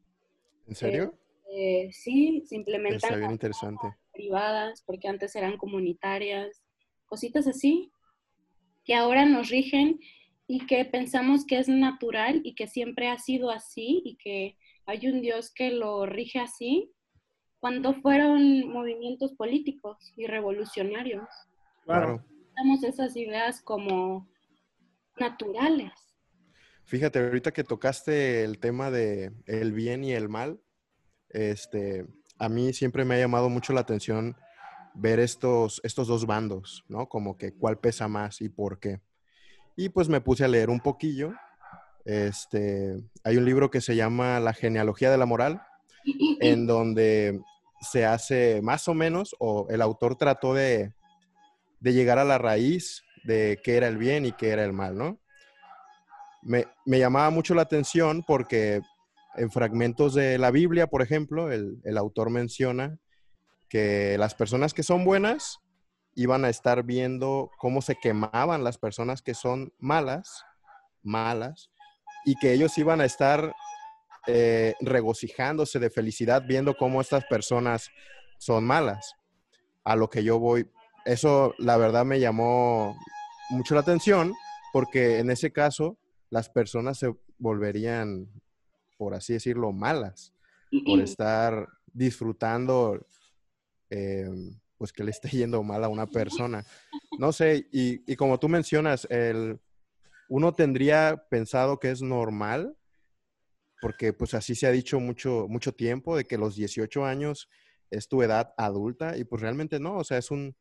¿En 0.69 0.75
serio? 0.77 1.19
Eh, 1.53 1.89
sí, 1.91 2.45
simplemente 2.47 3.05
bien 3.17 3.33
interesante. 3.33 3.97
privadas, 4.13 4.85
porque 4.87 5.09
antes 5.09 5.35
eran 5.35 5.57
comunitarias, 5.57 6.63
cositas 7.07 7.49
así, 7.49 7.91
que 8.85 8.95
ahora 8.95 9.25
nos 9.25 9.49
rigen 9.49 9.99
y 10.47 10.67
que 10.67 10.85
pensamos 10.85 11.45
que 11.47 11.59
es 11.59 11.67
natural 11.67 12.43
y 12.45 12.55
que 12.55 12.69
siempre 12.69 13.09
ha 13.09 13.19
sido 13.19 13.51
así 13.51 14.03
y 14.05 14.19
que 14.19 14.57
hay 14.87 15.09
un 15.09 15.21
Dios 15.21 15.53
que 15.53 15.73
lo 15.73 16.07
rige 16.07 16.39
así, 16.39 16.93
cuando 17.65 17.95
fueron 17.95 18.69
movimientos 18.69 19.33
políticos 19.33 19.97
y 20.19 20.27
revolucionarios. 20.27 21.27
Claro. 21.87 22.23
Tenemos 22.55 22.85
esas 22.85 23.17
ideas 23.17 23.63
como 23.63 24.29
naturales. 25.19 25.91
Fíjate, 26.85 27.21
ahorita 27.21 27.55
que 27.55 27.65
tocaste 27.65 28.45
el 28.45 28.59
tema 28.59 28.91
de 28.91 29.33
el 29.47 29.73
bien 29.73 30.05
y 30.05 30.13
el 30.13 30.29
mal, 30.29 30.61
este, 31.31 32.07
a 32.39 32.51
mí 32.51 32.75
siempre 32.75 33.07
me 33.07 33.15
ha 33.15 33.21
llamado 33.21 33.49
mucho 33.49 33.73
la 33.73 33.81
atención 33.81 34.37
ver 34.93 35.19
estos, 35.19 35.81
estos 35.85 36.07
dos 36.07 36.27
bandos, 36.27 36.85
¿no? 36.89 37.09
Como 37.09 37.39
que 37.39 37.55
cuál 37.55 37.79
pesa 37.79 38.09
más 38.09 38.43
y 38.43 38.51
por 38.51 38.79
qué. 38.79 39.01
Y 39.75 39.89
pues 39.89 40.11
me 40.11 40.21
puse 40.21 40.45
a 40.45 40.49
leer 40.49 40.69
un 40.69 40.81
poquillo. 40.81 41.33
Este, 42.05 43.03
hay 43.25 43.39
un 43.39 43.47
libro 43.47 43.71
que 43.71 43.81
se 43.81 43.97
llama 43.97 44.39
La 44.39 44.53
genealogía 44.53 45.11
de 45.11 45.17
la 45.17 45.25
moral, 45.25 45.63
en 46.43 46.67
donde 46.67 47.41
se 47.81 48.05
hace 48.05 48.61
más 48.63 48.89
o 48.89 48.95
menos, 48.95 49.35
o 49.39 49.67
el 49.71 49.83
autor 49.83 50.17
trató 50.17 50.55
de, 50.55 50.93
de 51.81 51.93
llegar 51.93 52.19
a 52.19 52.25
la 52.25 52.39
raíz 52.39 53.03
de 53.25 53.61
qué 53.63 53.77
era 53.77 53.89
el 53.89 53.99
bien 53.99 54.27
y 54.27 54.33
qué 54.33 54.51
era 54.51 54.65
el 54.65 54.73
mal, 54.73 54.97
¿no? 54.97 55.19
Me, 56.43 56.67
me 56.85 56.99
llamaba 56.99 57.31
mucho 57.31 57.55
la 57.55 57.63
atención 57.63 58.23
porque 58.27 58.83
en 59.37 59.51
fragmentos 59.51 60.15
de 60.15 60.39
la 60.39 60.51
Biblia, 60.51 60.87
por 60.87 61.03
ejemplo, 61.03 61.51
el, 61.51 61.81
el, 61.85 61.99
autor 61.99 62.31
menciona 62.31 62.99
que 63.69 64.17
las 64.19 64.35
personas 64.35 64.75
que 64.75 64.83
son 64.83 65.05
buenas 65.05 65.59
iban 66.15 66.45
a 66.45 66.51
estar 66.51 66.85
viendo 66.85 67.51
cómo 67.59 67.83
se 67.83 67.97
quemaban 67.97 68.63
las 68.63 68.79
personas 68.79 69.23
que 69.23 69.35
son 69.35 69.73
malas, 69.79 70.45
malas, 71.03 71.71
y 72.25 72.37
que 72.37 72.53
ellos 72.53 72.77
iban 72.79 73.01
a 73.01 73.05
estar 73.05 73.53
eh, 74.27 74.75
regocijándose 74.81 75.79
de 75.79 75.91
felicidad 75.91 76.45
viendo 76.47 76.77
cómo 76.77 77.01
estas 77.01 77.25
personas 77.27 77.91
son 78.39 78.65
malas. 78.65 79.15
A 79.85 79.97
lo 79.97 80.09
que 80.09 80.25
yo 80.25 80.39
voy, 80.39 80.67
eso 81.05 81.55
la 81.59 81.77
verdad 81.77 82.05
me 82.05 82.21
llamó 82.21 82.97
mucho 83.51 83.75
la 83.75 83.83
atención 83.83 84.33
porque 84.73 85.19
en 85.19 85.31
ese 85.31 85.53
caso 85.53 85.99
las 86.31 86.49
personas 86.49 86.99
se 86.99 87.15
volverían, 87.39 88.29
por 88.97 89.15
así 89.15 89.35
decirlo, 89.35 89.73
malas 89.73 90.33
por 90.85 91.01
estar 91.01 91.69
disfrutando, 91.93 93.07
eh, 93.91 94.29
pues 94.77 94.93
que 94.93 95.05
le 95.05 95.11
esté 95.11 95.29
yendo 95.29 95.63
mal 95.63 95.85
a 95.85 95.89
una 95.89 96.07
persona. 96.07 96.65
No 97.19 97.33
sé, 97.33 97.69
y, 97.71 98.11
y 98.11 98.17
como 98.17 98.39
tú 98.39 98.49
mencionas, 98.49 99.07
el, 99.11 99.61
uno 100.29 100.53
tendría 100.53 101.25
pensado 101.29 101.79
que 101.79 101.91
es 101.91 102.03
normal 102.03 102.77
porque 103.81 104.13
pues 104.13 104.35
así 104.35 104.55
se 104.55 104.67
ha 104.67 104.71
dicho 104.71 105.01
mucho, 105.01 105.47
mucho 105.49 105.73
tiempo, 105.73 106.17
de 106.17 106.25
que 106.25 106.39
los 106.39 106.57
18 106.57 107.05
años 107.05 107.49
es 107.91 108.09
tu 108.09 108.23
edad 108.23 108.55
adulta 108.57 109.17
y 109.17 109.25
pues 109.25 109.43
realmente 109.43 109.79
no, 109.79 109.97
o 109.97 110.05
sea, 110.05 110.19
es 110.19 110.31
un, 110.31 110.57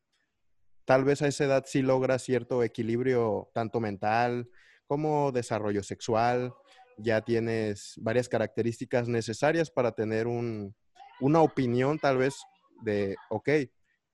tal 0.84 1.04
vez 1.04 1.22
a 1.22 1.28
esa 1.28 1.44
edad 1.44 1.64
sí 1.66 1.82
logra 1.82 2.18
cierto 2.18 2.62
equilibrio 2.62 3.50
tanto 3.54 3.80
mental 3.80 4.48
como 4.86 5.32
desarrollo 5.32 5.82
sexual, 5.82 6.54
ya 6.98 7.22
tienes 7.22 7.94
varias 7.96 8.28
características 8.28 9.08
necesarias 9.08 9.70
para 9.70 9.92
tener 9.92 10.26
un, 10.26 10.74
una 11.20 11.40
opinión 11.40 11.98
tal 11.98 12.18
vez 12.18 12.36
de, 12.82 13.16
ok, 13.30 13.48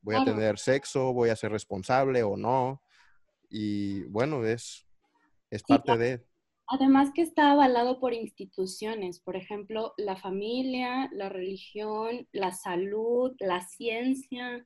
voy 0.03 0.15
a 0.15 0.25
tener 0.25 0.59
sexo, 0.59 1.13
voy 1.13 1.31
a 1.31 1.37
ser 1.37 1.53
responsable 1.53 2.23
o 2.23 2.37
no, 2.37 2.83
y 3.51 4.05
bueno, 4.05 4.45
es, 4.47 4.87
es 5.51 5.63
parte 5.63 5.99
de... 5.99 6.30
Además 6.73 7.11
que 7.13 7.23
está 7.23 7.51
avalado 7.51 7.99
por 7.99 8.15
instituciones, 8.15 9.19
por 9.19 9.35
ejemplo, 9.35 9.93
la 9.97 10.15
familia, 10.15 11.11
la 11.13 11.29
religión, 11.29 12.29
la 12.31 12.53
salud, 12.53 13.35
la 13.41 13.61
ciencia. 13.61 14.65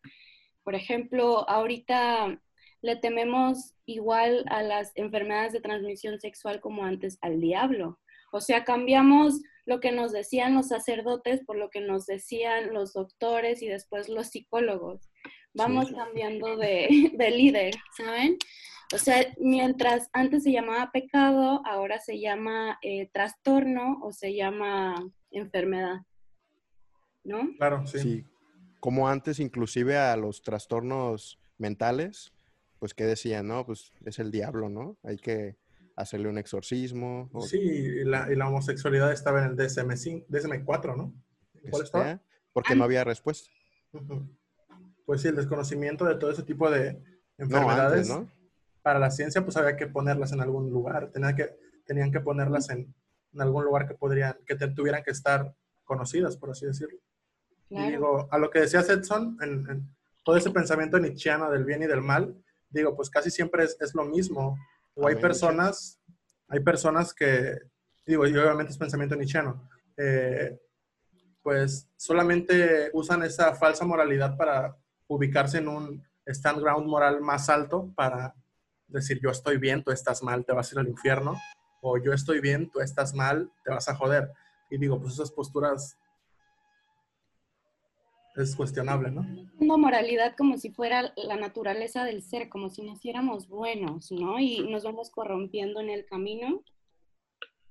Por 0.65 0.75
ejemplo, 0.75 1.49
ahorita 1.49 2.43
le 2.83 2.97
tememos 2.97 3.73
igual 3.87 4.45
a 4.49 4.63
las 4.63 4.93
enfermedades 4.97 5.55
de 5.55 5.63
transmisión 5.63 6.21
sexual 6.21 6.61
como 6.61 6.85
antes 6.85 7.17
al 7.23 7.41
diablo. 7.41 7.99
O 8.33 8.43
sea, 8.43 8.65
cambiamos 8.65 9.41
lo 9.65 9.81
que 9.81 9.91
nos 9.91 10.13
decían 10.13 10.55
los 10.55 10.69
sacerdotes 10.69 11.43
por 11.47 11.57
lo 11.57 11.71
que 11.71 11.81
nos 11.81 12.05
decían 12.05 12.75
los 12.75 12.93
doctores 12.93 13.63
y 13.63 13.69
después 13.69 14.11
los 14.11 14.27
psicólogos. 14.27 15.09
Vamos 15.55 15.89
sí. 15.89 15.95
cambiando 15.95 16.59
de, 16.59 16.89
de 17.15 17.31
líder, 17.31 17.75
¿saben? 17.97 18.37
O 18.93 18.99
sea, 18.99 19.25
mientras 19.39 20.09
antes 20.13 20.43
se 20.43 20.53
llamaba 20.53 20.91
pecado, 20.93 21.63
ahora 21.67 21.99
se 22.01 22.21
llama 22.21 22.79
eh, 22.83 23.09
trastorno 23.13 24.01
o 24.03 24.13
se 24.13 24.35
llama 24.35 24.95
enfermedad. 25.31 26.03
¿No? 27.25 27.51
Claro, 27.57 27.87
sí. 27.87 27.99
sí. 27.99 28.25
Como 28.81 29.09
antes, 29.09 29.41
inclusive 29.41 29.97
a 29.97 30.17
los 30.17 30.43
trastornos 30.43 31.39
mentales, 31.57 32.33
pues 32.79 32.93
que 32.93 33.05
decían, 33.05 33.49
no, 33.49 33.65
pues 33.65 33.93
es 34.05 34.19
el 34.19 34.31
diablo, 34.31 34.69
¿no? 34.69 34.99
Hay 35.03 35.17
que 35.17 35.57
hacerle 35.97 36.29
un 36.29 36.39
exorcismo. 36.39 37.31
O... 37.33 37.41
Sí, 37.41 37.59
y 37.59 38.05
la, 38.05 38.31
y 38.31 38.37
la, 38.37 38.49
homosexualidad 38.49 39.13
estaba 39.13 39.43
en 39.43 39.51
el 39.51 39.57
DSM-5, 39.57 40.27
DSM-4, 40.29 40.97
¿no? 40.97 41.15
¿Cuál 41.71 41.83
estaba? 41.83 42.21
Porque 42.53 42.77
no 42.77 42.85
había 42.85 43.05
respuesta. 43.05 43.51
Uh 43.93 43.99
-huh. 44.01 44.29
Pues 45.07 45.23
sí, 45.23 45.29
el 45.29 45.37
desconocimiento 45.37 46.05
de 46.05 46.17
todo 46.17 46.31
ese 46.31 46.43
tipo 46.43 46.71
de 46.71 47.03
enfermedades. 47.39 48.09
No, 48.09 48.15
antes, 48.17 48.31
¿no? 48.31 48.34
Para 48.85 48.99
la 48.99 49.11
ciencia, 49.11 49.43
pues 49.43 49.57
había 49.57 49.79
que 49.79 49.87
ponerlas 49.87 50.33
en 50.33 50.43
algún 50.43 50.71
lugar. 50.71 51.11
Tenían 51.11 51.35
que, 51.35 51.57
tenían 51.87 52.13
que 52.13 52.21
ponerlas 52.21 52.69
en, 52.69 52.95
en 53.33 53.41
algún 53.41 53.65
lugar 53.65 53.89
que 53.89 53.95
podrían, 53.95 54.37
que 54.47 54.57
te, 54.57 54.69
tuvieran 54.69 55.03
que 55.03 55.11
estar 55.11 55.55
conocidas, 55.85 56.37
por 56.37 56.51
así 56.51 56.67
decirlo. 56.67 56.99
Claro. 57.71 57.89
Y 57.89 57.91
digo, 57.93 58.29
a 58.31 58.37
lo 58.37 58.51
que 58.51 58.61
decía 58.61 58.81
Edson, 58.81 59.39
en, 59.41 59.71
en, 59.71 59.97
todo 60.23 60.37
ese 60.37 60.51
pensamiento 60.51 60.99
nietzscheano 60.99 61.51
del 61.51 61.65
bien 61.65 61.83
y 61.83 61.87
del 61.87 62.03
mal, 62.03 62.37
digo, 62.69 62.95
pues 62.95 63.09
casi 63.09 63.31
siempre 63.31 63.65
es, 63.65 63.75
es 63.81 63.95
lo 63.95 64.05
mismo. 64.05 64.59
O 64.93 65.09
hay 65.09 65.17
personas, 65.17 65.99
hay 66.49 66.61
personas 66.61 67.15
que, 67.15 67.57
digo, 68.05 68.27
y 68.27 68.37
obviamente 68.37 68.73
es 68.73 68.79
pensamiento 68.79 69.17
nietzscheano, 69.17 69.67
eh, 69.97 70.61
pues 71.43 71.89
solamente 71.97 72.91
usan 72.93 73.23
esa 73.23 73.55
falsa 73.55 73.87
moralidad 73.87 74.37
para 74.37 74.77
ubicarse 75.07 75.57
en 75.57 75.69
un 75.69 76.05
stand 76.27 76.61
ground 76.61 76.87
moral 76.87 77.23
más 77.23 77.49
alto 77.49 77.91
para 77.97 78.35
decir 78.89 79.21
yo 79.23 79.31
estoy 79.31 79.59
bien, 79.59 79.83
tú 79.83 79.91
estás 79.91 80.23
mal, 80.23 80.45
te 80.45 80.53
vas 80.53 80.71
a 80.71 80.75
ir 80.75 80.79
al 80.81 80.89
infierno, 80.89 81.37
o 81.81 81.99
yo 81.99 82.13
estoy 82.13 82.41
bien, 82.41 82.71
tú 82.71 82.81
estás 82.81 83.15
mal, 83.15 83.51
te 83.65 83.71
vas 83.71 83.89
a 83.89 83.95
joder. 83.95 84.31
Y 84.71 84.79
digo, 84.79 85.01
pues 85.01 85.15
esas 85.15 85.31
posturas 85.31 85.99
es 88.37 88.57
cuestionable, 88.57 89.11
¿no? 89.11 89.27
Una 89.61 89.77
moralidad 89.77 90.35
como 90.37 90.59
si 90.59 90.71
fuera 90.71 91.13
la 91.17 91.37
naturaleza 91.37 92.05
del 92.05 92.23
ser, 92.23 92.49
como 92.49 92.71
si 92.71 92.83
naciéramos 92.83 93.49
buenos, 93.49 94.11
¿no? 94.11 94.41
Y 94.41 94.67
nos 94.69 94.83
vamos 94.83 95.11
corrompiendo 95.11 95.81
en 95.81 95.91
el 95.91 96.05
camino. 96.05 96.63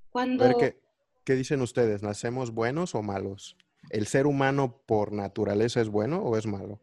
Cuando... 0.09 0.45
A 0.45 0.47
ver, 0.47 0.55
¿qué, 0.57 0.79
¿qué 1.25 1.35
dicen 1.35 1.61
ustedes? 1.61 2.03
¿Nacemos 2.03 2.51
buenos 2.51 2.95
o 2.95 3.01
malos? 3.01 3.57
¿El 3.89 4.07
ser 4.07 4.25
humano 4.25 4.81
por 4.85 5.11
naturaleza 5.11 5.81
es 5.81 5.89
bueno 5.89 6.19
o 6.19 6.37
es 6.37 6.45
malo? 6.45 6.79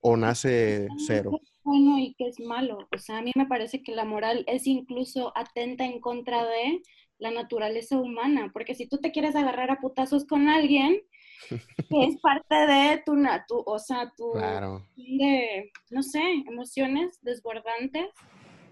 ¿O 0.00 0.16
nace 0.16 0.88
cero? 1.06 1.40
Bueno 1.62 1.98
y 1.98 2.14
qué 2.14 2.28
es 2.28 2.40
malo. 2.40 2.78
O 2.94 2.98
sea, 2.98 3.18
a 3.18 3.22
mí 3.22 3.32
me 3.34 3.46
parece 3.46 3.82
que 3.82 3.94
la 3.94 4.04
moral 4.04 4.44
es 4.46 4.66
incluso 4.66 5.32
atenta 5.36 5.84
en 5.84 6.00
contra 6.00 6.44
de 6.44 6.82
la 7.18 7.30
naturaleza 7.30 7.98
humana, 7.98 8.50
porque 8.52 8.74
si 8.74 8.88
tú 8.88 8.98
te 8.98 9.12
quieres 9.12 9.36
agarrar 9.36 9.70
a 9.70 9.80
putazos 9.80 10.26
con 10.26 10.48
alguien, 10.48 11.00
que 11.48 12.04
es 12.04 12.20
parte 12.22 12.54
de 12.54 13.02
tu, 13.04 13.14
tu 13.46 13.62
o 13.66 13.78
sea, 13.78 14.12
tu, 14.16 14.32
claro. 14.32 14.82
de, 14.96 15.70
no 15.90 16.02
sé, 16.02 16.22
emociones 16.48 17.18
desbordantes, 17.22 18.08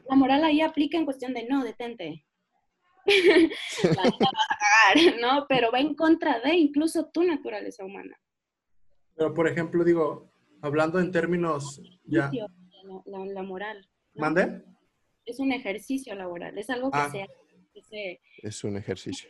la 0.08 0.16
moral 0.16 0.44
ahí 0.44 0.62
aplica 0.62 0.96
en 0.96 1.04
cuestión 1.04 1.34
de, 1.34 1.46
no, 1.46 1.62
detente. 1.62 2.24
la 3.08 4.02
vas 4.02 4.14
a 4.50 4.58
cagar, 4.58 5.20
¿no? 5.20 5.46
Pero 5.48 5.70
va 5.70 5.80
en 5.80 5.94
contra 5.94 6.40
de 6.40 6.56
incluso 6.56 7.10
tu 7.10 7.22
naturaleza 7.22 7.84
humana. 7.84 8.18
Pero, 9.14 9.34
por 9.34 9.48
ejemplo, 9.48 9.84
digo, 9.84 10.30
hablando 10.62 10.98
en 11.00 11.10
términos 11.10 11.80
ya. 12.04 12.30
La, 13.06 13.42
moral. 13.42 13.88
¿Mande? 14.14 14.64
Es 15.24 15.38
un 15.38 15.52
ejercicio 15.52 16.14
laboral, 16.14 16.56
es 16.58 16.70
algo 16.70 16.90
que, 16.90 16.98
Ah. 16.98 17.10
se, 17.10 17.26
que 17.72 17.82
se- 17.82 18.20
Es 18.42 18.64
un 18.64 18.76
ejercicio. 18.76 19.28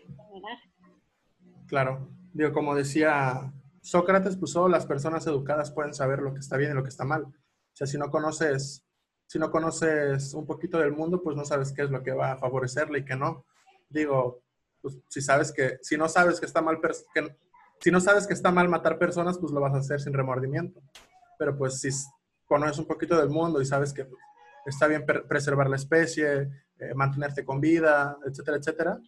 Claro. 1.67 2.09
Digo, 2.33 2.53
como 2.53 2.75
decía 2.75 3.53
Sócrates, 3.83 4.37
pues 4.37 4.53
solo 4.53 4.69
las 4.69 4.87
personas 4.87 5.27
educadas 5.27 5.71
pueden 5.73 5.95
saber 5.95 6.21
lo 6.21 6.33
que 6.35 6.41
está 6.41 6.57
bien 6.57 6.73
y 6.73 6.75
lo 6.75 6.83
que 6.83 6.89
está 6.89 7.05
mal. 7.05 7.25
O 7.25 7.33
sea, 7.73 7.87
si 7.87 7.99
no 7.99 8.11
conoces, 8.11 8.85
si 9.27 9.39
no 9.39 9.51
conoces 9.51 10.35
un 10.35 10.47
poquito 10.47 10.79
del 10.79 10.93
mundo, 10.93 11.23
pues 11.23 11.37
no 11.37 11.45
sabes 11.45 11.73
qué 11.73 11.83
es 11.83 11.91
lo 11.91 12.03
que 12.03 12.13
va 12.13 12.33
a 12.33 12.37
favorecerle 12.39 13.01
y 13.01 13.05
qué 13.05 13.17
no. 13.17 13.45
Digo, 13.89 14.43
pues 14.81 14.99
si 15.09 15.21
sabes 15.21 15.53
que, 15.53 15.79
si 15.83 15.97
no 15.97 16.09
sabes 16.09 16.41
que 16.41 16.47
está 16.47 16.61
mal, 16.63 16.81
que, 16.81 17.37
si 17.81 17.91
no 17.91 18.01
sabes 18.01 18.27
que 18.27 18.35
está 18.35 18.51
mal 18.51 18.69
matar 18.69 18.99
personas, 18.99 19.39
pues 19.39 19.53
lo 19.53 19.61
vas 19.61 19.75
a 19.75 19.79
hacer 19.79 20.01
sin 20.01 20.13
remordimiento. 20.13 20.81
Pero 21.39 21.57
pues 21.57 21.81
si 21.81 21.91
conoces 22.49 22.79
un 22.79 22.87
poquito 22.87 23.17
del 23.17 23.29
mundo 23.29 23.61
y 23.61 23.67
sabes 23.67 23.93
que 23.93 24.05
pues, 24.05 24.21
está 24.67 24.87
bien 24.87 25.05
preservar 25.07 25.69
la 25.69 25.77
especie, 25.77 26.51
eh, 26.79 26.95
mantenerte 26.95 27.45
con 27.45 27.61
vida, 27.61 28.19
etcétera, 28.27 28.57
etcétera, 28.57 29.01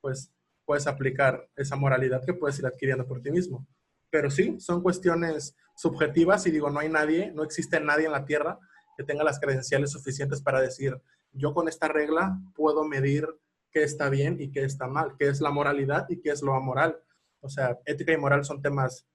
pues 0.00 0.30
puedes 0.64 0.86
aplicar 0.86 1.48
esa 1.56 1.76
moralidad 1.76 2.24
que 2.24 2.34
puedes 2.34 2.58
ir 2.58 2.66
adquiriendo 2.66 3.06
por 3.06 3.22
ti 3.22 3.30
mismo. 3.30 3.66
Pero 4.10 4.30
sí, 4.30 4.60
son 4.60 4.82
cuestiones 4.82 5.56
subjetivas 5.76 6.46
y 6.46 6.50
digo, 6.50 6.70
no 6.70 6.80
hay 6.80 6.88
nadie, 6.88 7.32
no 7.32 7.42
existe 7.42 7.80
nadie 7.80 8.06
en 8.06 8.12
la 8.12 8.24
Tierra 8.24 8.58
que 8.96 9.04
tenga 9.04 9.22
las 9.22 9.38
credenciales 9.38 9.92
suficientes 9.92 10.42
para 10.42 10.60
decir, 10.60 11.00
yo 11.32 11.54
con 11.54 11.68
esta 11.68 11.88
regla 11.88 12.38
puedo 12.54 12.84
medir 12.84 13.28
qué 13.70 13.84
está 13.84 14.08
bien 14.08 14.40
y 14.40 14.50
qué 14.50 14.64
está 14.64 14.88
mal, 14.88 15.14
qué 15.18 15.28
es 15.28 15.40
la 15.40 15.50
moralidad 15.50 16.06
y 16.08 16.20
qué 16.20 16.30
es 16.30 16.42
lo 16.42 16.54
amoral. 16.54 17.00
O 17.40 17.48
sea, 17.48 17.78
ética 17.84 18.12
y 18.12 18.16
moral 18.16 18.44
son 18.44 18.60
temas 18.60 19.06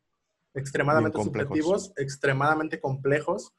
extremadamente 0.54 1.22
subjetivos, 1.22 1.92
extremadamente 1.98 2.80
complejos. 2.80 3.54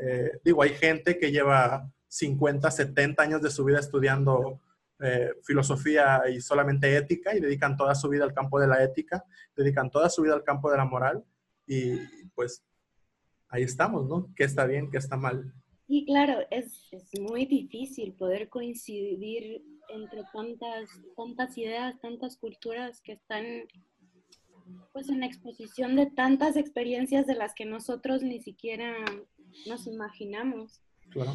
Eh, 0.00 0.38
digo, 0.44 0.62
hay 0.62 0.70
gente 0.70 1.18
que 1.18 1.30
lleva 1.30 1.90
50, 2.08 2.70
70 2.70 3.22
años 3.22 3.42
de 3.42 3.50
su 3.50 3.64
vida 3.64 3.80
estudiando 3.80 4.60
eh, 5.00 5.32
filosofía 5.42 6.22
y 6.28 6.40
solamente 6.40 6.96
ética 6.96 7.34
y 7.36 7.40
dedican 7.40 7.76
toda 7.76 7.94
su 7.94 8.08
vida 8.08 8.24
al 8.24 8.32
campo 8.32 8.60
de 8.60 8.68
la 8.68 8.82
ética, 8.82 9.24
dedican 9.56 9.90
toda 9.90 10.08
su 10.08 10.22
vida 10.22 10.34
al 10.34 10.44
campo 10.44 10.70
de 10.70 10.76
la 10.76 10.84
moral 10.84 11.24
y 11.66 11.96
pues 12.34 12.64
ahí 13.48 13.62
estamos, 13.62 14.06
¿no? 14.06 14.32
¿Qué 14.36 14.44
está 14.44 14.66
bien, 14.66 14.90
qué 14.90 14.98
está 14.98 15.16
mal? 15.16 15.52
Y 15.86 16.06
claro, 16.06 16.46
es, 16.50 16.88
es 16.92 17.10
muy 17.20 17.44
difícil 17.46 18.14
poder 18.14 18.48
coincidir 18.48 19.62
entre 19.88 20.22
tantas, 20.32 20.88
tantas 21.16 21.58
ideas, 21.58 22.00
tantas 22.00 22.36
culturas 22.36 23.00
que 23.02 23.12
están 23.12 23.44
pues 24.92 25.08
en 25.08 25.22
exposición 25.22 25.96
de 25.96 26.06
tantas 26.06 26.56
experiencias 26.56 27.26
de 27.26 27.34
las 27.34 27.54
que 27.54 27.64
nosotros 27.64 28.22
ni 28.22 28.40
siquiera 28.40 28.94
nos 29.66 29.86
imaginamos. 29.86 30.80
Claro. 31.10 31.32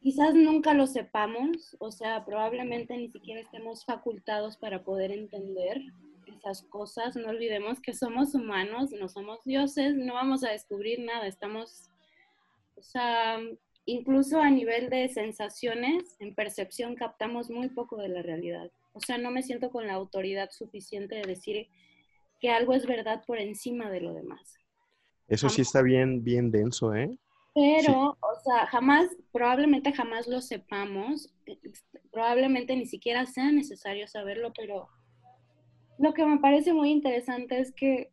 Quizás 0.00 0.34
nunca 0.34 0.72
lo 0.72 0.86
sepamos, 0.86 1.76
o 1.78 1.90
sea, 1.90 2.24
probablemente 2.24 2.96
ni 2.96 3.10
siquiera 3.10 3.40
estemos 3.40 3.84
facultados 3.84 4.56
para 4.56 4.82
poder 4.82 5.10
entender 5.10 5.82
esas 6.26 6.62
cosas. 6.62 7.16
No 7.16 7.28
olvidemos 7.28 7.80
que 7.80 7.92
somos 7.92 8.34
humanos, 8.34 8.92
no 8.92 9.08
somos 9.08 9.44
dioses, 9.44 9.94
no 9.94 10.14
vamos 10.14 10.42
a 10.42 10.52
descubrir 10.52 11.00
nada, 11.00 11.26
estamos, 11.26 11.90
o 12.76 12.82
sea, 12.82 13.38
incluso 13.84 14.40
a 14.40 14.48
nivel 14.48 14.88
de 14.88 15.08
sensaciones, 15.08 16.16
en 16.18 16.34
percepción 16.34 16.94
captamos 16.94 17.50
muy 17.50 17.68
poco 17.68 17.96
de 17.96 18.08
la 18.08 18.22
realidad. 18.22 18.70
O 18.92 19.00
sea, 19.00 19.18
no 19.18 19.30
me 19.30 19.42
siento 19.42 19.70
con 19.70 19.86
la 19.86 19.94
autoridad 19.94 20.50
suficiente 20.50 21.16
de 21.16 21.22
decir 21.22 21.68
que 22.40 22.50
algo 22.50 22.74
es 22.74 22.86
verdad 22.86 23.22
por 23.26 23.38
encima 23.38 23.90
de 23.90 24.00
lo 24.00 24.14
demás. 24.14 24.54
Eso 25.28 25.48
sí 25.48 25.62
está 25.62 25.82
bien, 25.82 26.24
bien 26.24 26.50
denso, 26.50 26.94
¿eh? 26.94 27.16
Pero, 27.54 28.16
o 28.20 28.40
sea, 28.44 28.66
jamás, 28.66 29.08
probablemente 29.32 29.92
jamás 29.92 30.26
lo 30.26 30.40
sepamos, 30.40 31.32
probablemente 32.12 32.76
ni 32.76 32.86
siquiera 32.86 33.26
sea 33.26 33.50
necesario 33.50 34.06
saberlo, 34.06 34.52
pero 34.56 34.88
lo 35.98 36.14
que 36.14 36.24
me 36.24 36.38
parece 36.38 36.72
muy 36.72 36.90
interesante 36.90 37.60
es 37.60 37.72
que 37.72 38.10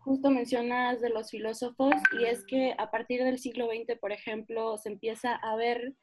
justo 0.00 0.30
mencionas 0.30 1.00
de 1.00 1.10
los 1.10 1.30
filósofos 1.30 1.94
y 2.18 2.24
es 2.24 2.44
que 2.44 2.74
a 2.78 2.90
partir 2.90 3.22
del 3.22 3.38
siglo 3.38 3.66
XX, 3.66 3.98
por 3.98 4.12
ejemplo, 4.12 4.76
se 4.78 4.88
empieza 4.88 5.34
a 5.34 5.54
ver 5.54 5.94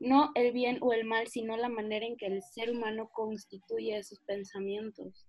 no 0.00 0.32
el 0.34 0.52
bien 0.52 0.78
o 0.80 0.92
el 0.92 1.04
mal, 1.04 1.28
sino 1.28 1.56
la 1.56 1.68
manera 1.68 2.04
en 2.04 2.16
que 2.16 2.26
el 2.26 2.42
ser 2.42 2.70
humano 2.70 3.10
constituye 3.12 4.02
sus 4.02 4.20
pensamientos. 4.20 5.26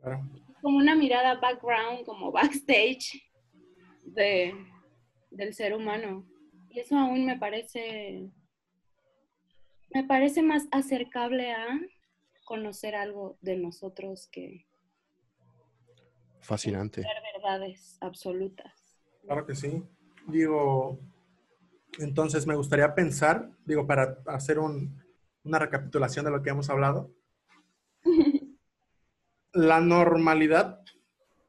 Claro. 0.00 0.28
Como 0.62 0.78
una 0.78 0.94
mirada 0.94 1.38
background, 1.40 2.04
como 2.04 2.32
backstage 2.32 3.22
de, 4.04 4.54
del 5.30 5.54
ser 5.54 5.74
humano. 5.74 6.24
Y 6.70 6.80
eso 6.80 6.96
aún 6.96 7.24
me 7.26 7.38
parece, 7.38 8.30
me 9.94 10.04
parece 10.04 10.42
más 10.42 10.66
acercable 10.70 11.52
a 11.52 11.66
conocer 12.44 12.94
algo 12.94 13.38
de 13.40 13.56
nosotros 13.56 14.28
que 14.30 14.66
Fascinante. 16.40 17.04
verdades 17.34 17.98
absolutas. 18.00 18.72
Claro 19.22 19.44
que 19.46 19.54
sí. 19.54 19.82
Digo, 20.28 20.98
entonces 21.98 22.46
me 22.46 22.54
gustaría 22.56 22.94
pensar, 22.94 23.50
digo, 23.64 23.86
para 23.86 24.18
hacer 24.26 24.58
un- 24.58 25.02
una 25.44 25.58
recapitulación 25.58 26.24
de 26.24 26.30
lo 26.30 26.42
que 26.42 26.50
hemos 26.50 26.70
hablado. 26.70 27.10
La 29.52 29.80
normalidad, 29.80 30.80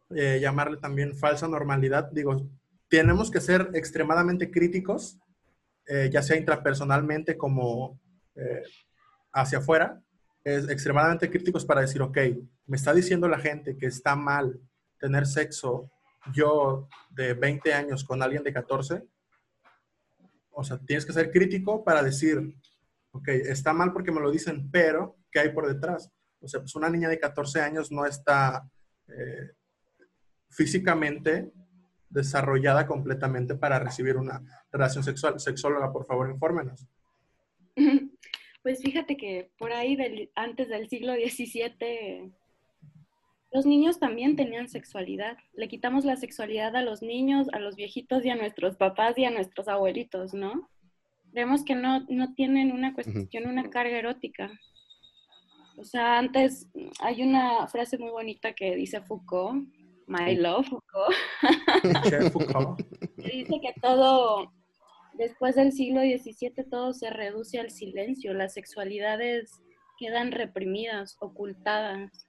eh, 0.10 0.40
llamarle 0.42 0.78
también 0.78 1.16
falsa 1.16 1.48
normalidad, 1.48 2.12
digo, 2.12 2.50
tenemos 2.88 3.30
que 3.30 3.42
ser 3.42 3.70
extremadamente 3.74 4.50
críticos, 4.50 5.20
eh, 5.86 6.10
ya 6.12 6.22
sea 6.22 6.38
intrapersonalmente 6.38 7.38
como 7.38 8.00
eh, 8.36 8.64
hacia 9.34 9.60
afuera, 9.60 10.02
es 10.44 10.70
extremadamente 10.70 11.30
críticos 11.30 11.66
para 11.66 11.82
decir, 11.82 12.02
ok, 12.02 12.18
me 12.66 12.78
está 12.78 12.94
diciendo 12.94 13.28
la 13.28 13.40
gente 13.40 13.78
que 13.78 13.88
está 13.88 14.16
mal 14.16 14.60
tener 14.98 15.26
sexo 15.28 15.92
yo 16.34 16.88
de 17.10 17.34
20 17.34 17.74
años 17.74 18.04
con 18.04 18.22
alguien 18.22 18.44
de 18.44 18.54
14. 18.54 19.04
O 20.52 20.64
sea, 20.64 20.78
tienes 20.78 21.06
que 21.06 21.14
ser 21.14 21.32
crítico 21.32 21.84
para 21.84 22.04
decir, 22.04 22.56
ok, 23.12 23.28
está 23.28 23.74
mal 23.74 23.94
porque 23.94 24.12
me 24.12 24.22
lo 24.22 24.32
dicen, 24.32 24.70
pero 24.72 25.18
¿qué 25.32 25.40
hay 25.40 25.50
por 25.50 25.68
detrás? 25.68 26.12
O 26.42 26.48
sea, 26.48 26.60
pues 26.62 26.76
una 26.76 26.90
niña 26.90 27.10
de 27.10 27.20
14 27.20 27.62
años 27.62 27.92
no 27.92 28.06
está 28.06 28.70
eh, 29.08 29.52
físicamente 30.50 31.52
desarrollada 32.10 32.88
completamente 32.88 33.56
para 33.56 33.80
recibir 33.80 34.18
una 34.18 34.42
relación 34.72 35.04
sexual. 35.04 35.40
Sexóloga, 35.40 35.92
por 35.92 36.06
favor, 36.06 36.30
infórmenos. 36.30 36.88
Pues 38.62 38.82
fíjate 38.82 39.16
que 39.16 39.52
por 39.58 39.72
ahí 39.72 39.96
del- 39.96 40.30
antes 40.36 40.68
del 40.68 40.90
siglo 40.90 41.14
XVII 41.14 42.30
los 43.54 43.66
niños 43.66 44.00
también 44.00 44.36
tenían 44.36 44.68
sexualidad. 44.68 45.38
Le 45.54 45.70
quitamos 45.70 46.04
la 46.04 46.18
sexualidad 46.18 46.76
a 46.76 46.82
los 46.84 47.02
niños, 47.02 47.48
a 47.54 47.60
los 47.60 47.78
viejitos 47.78 48.26
y 48.26 48.30
a 48.30 48.36
nuestros 48.36 48.76
papás 48.76 49.18
y 49.18 49.24
a 49.24 49.32
nuestros 49.32 49.70
abuelitos, 49.70 50.34
¿no? 50.34 50.70
Vemos 51.32 51.64
que 51.64 51.74
no, 51.74 52.02
no 52.10 52.34
tienen 52.34 52.74
una 52.74 52.94
cuestión, 52.94 53.48
una 53.48 53.70
carga 53.70 53.98
erótica. 53.98 54.52
O 55.80 55.86
sea, 55.86 56.18
antes 56.18 56.68
hay 57.00 57.24
una 57.24 57.66
frase 57.68 57.98
muy 57.98 58.10
bonita 58.10 58.52
que 58.52 58.76
dice 58.76 59.00
Foucault, 59.00 59.66
My 60.08 60.36
Love 60.36 60.68
Foucault, 62.34 62.82
que 63.16 63.30
dice 63.30 63.62
que 63.62 63.74
todo, 63.82 64.52
después 65.14 65.56
del 65.56 65.72
siglo 65.72 66.02
XVII, 66.02 66.66
todo 66.70 66.92
se 66.92 67.10
reduce 67.10 67.62
al 67.62 67.72
silencio, 67.72 68.34
las 68.34 68.56
sexualidades 68.56 69.62
quedan 69.98 70.34
reprimidas, 70.34 71.16
ocultadas. 71.22 72.28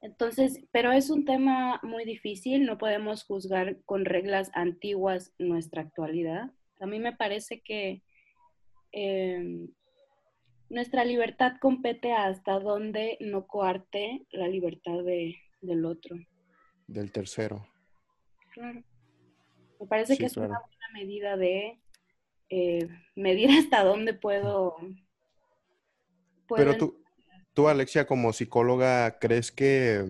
Entonces, 0.00 0.64
pero 0.72 0.92
es 0.92 1.10
un 1.10 1.26
tema 1.26 1.80
muy 1.82 2.06
difícil, 2.06 2.64
no 2.64 2.78
podemos 2.78 3.24
juzgar 3.24 3.76
con 3.84 4.06
reglas 4.06 4.50
antiguas 4.54 5.34
nuestra 5.38 5.82
actualidad. 5.82 6.50
A 6.80 6.86
mí 6.86 6.98
me 6.98 7.14
parece 7.14 7.60
que 7.60 8.02
eh, 8.92 9.68
nuestra 10.68 11.04
libertad 11.04 11.54
compete 11.60 12.12
hasta 12.12 12.58
donde 12.58 13.16
no 13.20 13.46
coarte 13.46 14.26
la 14.30 14.48
libertad 14.48 15.02
de, 15.04 15.36
del 15.60 15.84
otro. 15.84 16.16
Del 16.86 17.12
tercero. 17.12 17.66
Claro. 18.52 18.82
Me 19.80 19.86
parece 19.86 20.14
Sí, 20.14 20.20
que 20.20 20.26
es 20.26 20.34
claro. 20.34 20.50
una 20.50 20.60
buena 20.60 20.88
medida 20.94 21.36
de 21.36 21.78
eh, 22.48 22.88
medir 23.14 23.50
hasta 23.50 23.84
dónde 23.84 24.14
puedo. 24.14 24.76
puedo 26.46 26.64
Pero 26.64 26.76
tú, 26.76 27.04
tú, 27.52 27.68
Alexia, 27.68 28.06
como 28.06 28.32
psicóloga, 28.32 29.18
¿crees 29.18 29.52
que, 29.52 30.04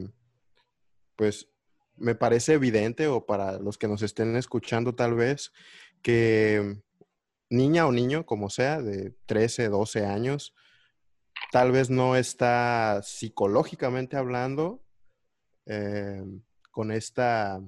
pues, 1.17 1.51
me 1.97 2.15
parece 2.15 2.55
evidente, 2.55 3.09
o 3.09 3.25
para 3.25 3.59
los 3.59 3.79
que 3.79 3.89
nos 3.89 4.03
estén 4.03 4.37
escuchando 4.37 4.95
tal 4.95 5.15
vez, 5.15 5.53
que 6.03 6.77
niña 7.49 7.87
o 7.87 7.93
niño, 7.93 8.27
como 8.27 8.51
sea, 8.51 8.81
de 8.81 9.15
13, 9.27 9.69
12 9.69 10.07
años, 10.07 10.55
tal 11.53 11.73
vez 11.73 11.91
no 11.91 12.17
está 12.17 13.01
psicológicamente 13.03 14.17
hablando 14.17 14.83
eh, 15.67 16.23
con 16.71 16.91
esta 16.91 17.61